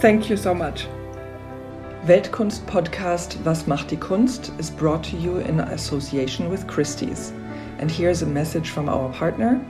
Thank 0.00 0.30
you 0.30 0.36
so 0.36 0.54
much. 0.54 0.86
Weltkunst 2.06 2.66
podcast 2.66 3.44
Was 3.44 3.66
macht 3.66 3.90
die 3.90 3.96
Kunst 3.96 4.52
is 4.58 4.70
brought 4.70 5.02
to 5.04 5.16
you 5.16 5.38
in 5.38 5.60
association 5.60 6.48
with 6.48 6.66
Christie's. 6.66 7.32
And 7.78 7.90
here's 7.90 8.22
a 8.22 8.26
message 8.26 8.70
from 8.70 8.88
our 8.88 9.12
partner. 9.12 9.64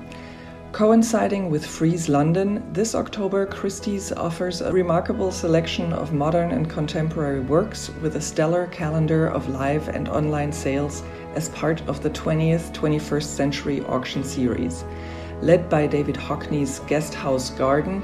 Coinciding 0.73 1.51
with 1.51 1.65
Frieze 1.65 2.09
London, 2.09 2.63
this 2.73 2.95
October 2.95 3.47
Christie's 3.47 4.13
offers 4.13 4.61
a 4.61 4.73
remarkable 4.73 5.33
selection 5.33 5.93
of 5.93 6.13
modern 6.13 6.51
and 6.51 6.69
contemporary 6.69 7.41
works 7.41 7.91
with 8.03 8.17
a 8.17 8.21
stellar 8.21 8.67
calendar 8.69 9.29
of 9.29 9.49
live 9.49 9.89
and 9.89 10.09
online 10.09 10.53
sales 10.53 11.03
as 11.35 11.49
part 11.51 11.81
of 11.89 12.03
the 12.03 12.11
20th 12.11 12.73
21st 12.73 13.23
Century 13.23 13.81
Auction 13.87 14.23
Series. 14.23 14.85
Led 15.41 15.71
by 15.71 15.87
David 15.87 16.17
Hockney's 16.17 16.81
Guest 16.81 17.15
House 17.15 17.51
Garden, 17.51 18.03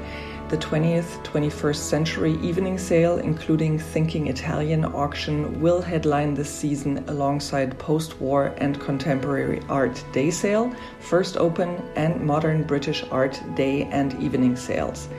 the 0.49 0.57
20th 0.57 1.23
21st 1.23 1.75
Century 1.75 2.33
Evening 2.41 2.77
Sale, 2.77 3.17
including 3.17 3.79
Thinking 3.79 4.27
Italian 4.27 4.85
auction, 4.85 5.59
will 5.59 5.81
headline 5.81 6.35
this 6.35 6.49
season 6.49 7.03
alongside 7.07 7.79
post 7.79 8.21
war 8.21 8.53
and 8.57 8.79
contemporary 8.79 9.59
art 9.69 10.03
day 10.11 10.29
sale, 10.29 10.71
First 10.99 11.35
Open, 11.37 11.81
and 11.95 12.21
modern 12.21 12.61
British 12.61 13.03
art 13.09 13.41
day 13.55 13.85
and 13.85 14.13
evening 14.21 14.55
sales. 14.55 15.09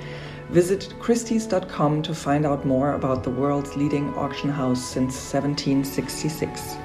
Visit 0.51 0.95
Christie's.com 1.01 2.03
to 2.03 2.15
find 2.15 2.47
out 2.47 2.65
more 2.65 2.93
about 2.93 3.25
the 3.25 3.31
world's 3.31 3.75
leading 3.77 4.15
auction 4.15 4.49
house 4.49 4.81
since 4.81 5.15
1766. 5.15 6.77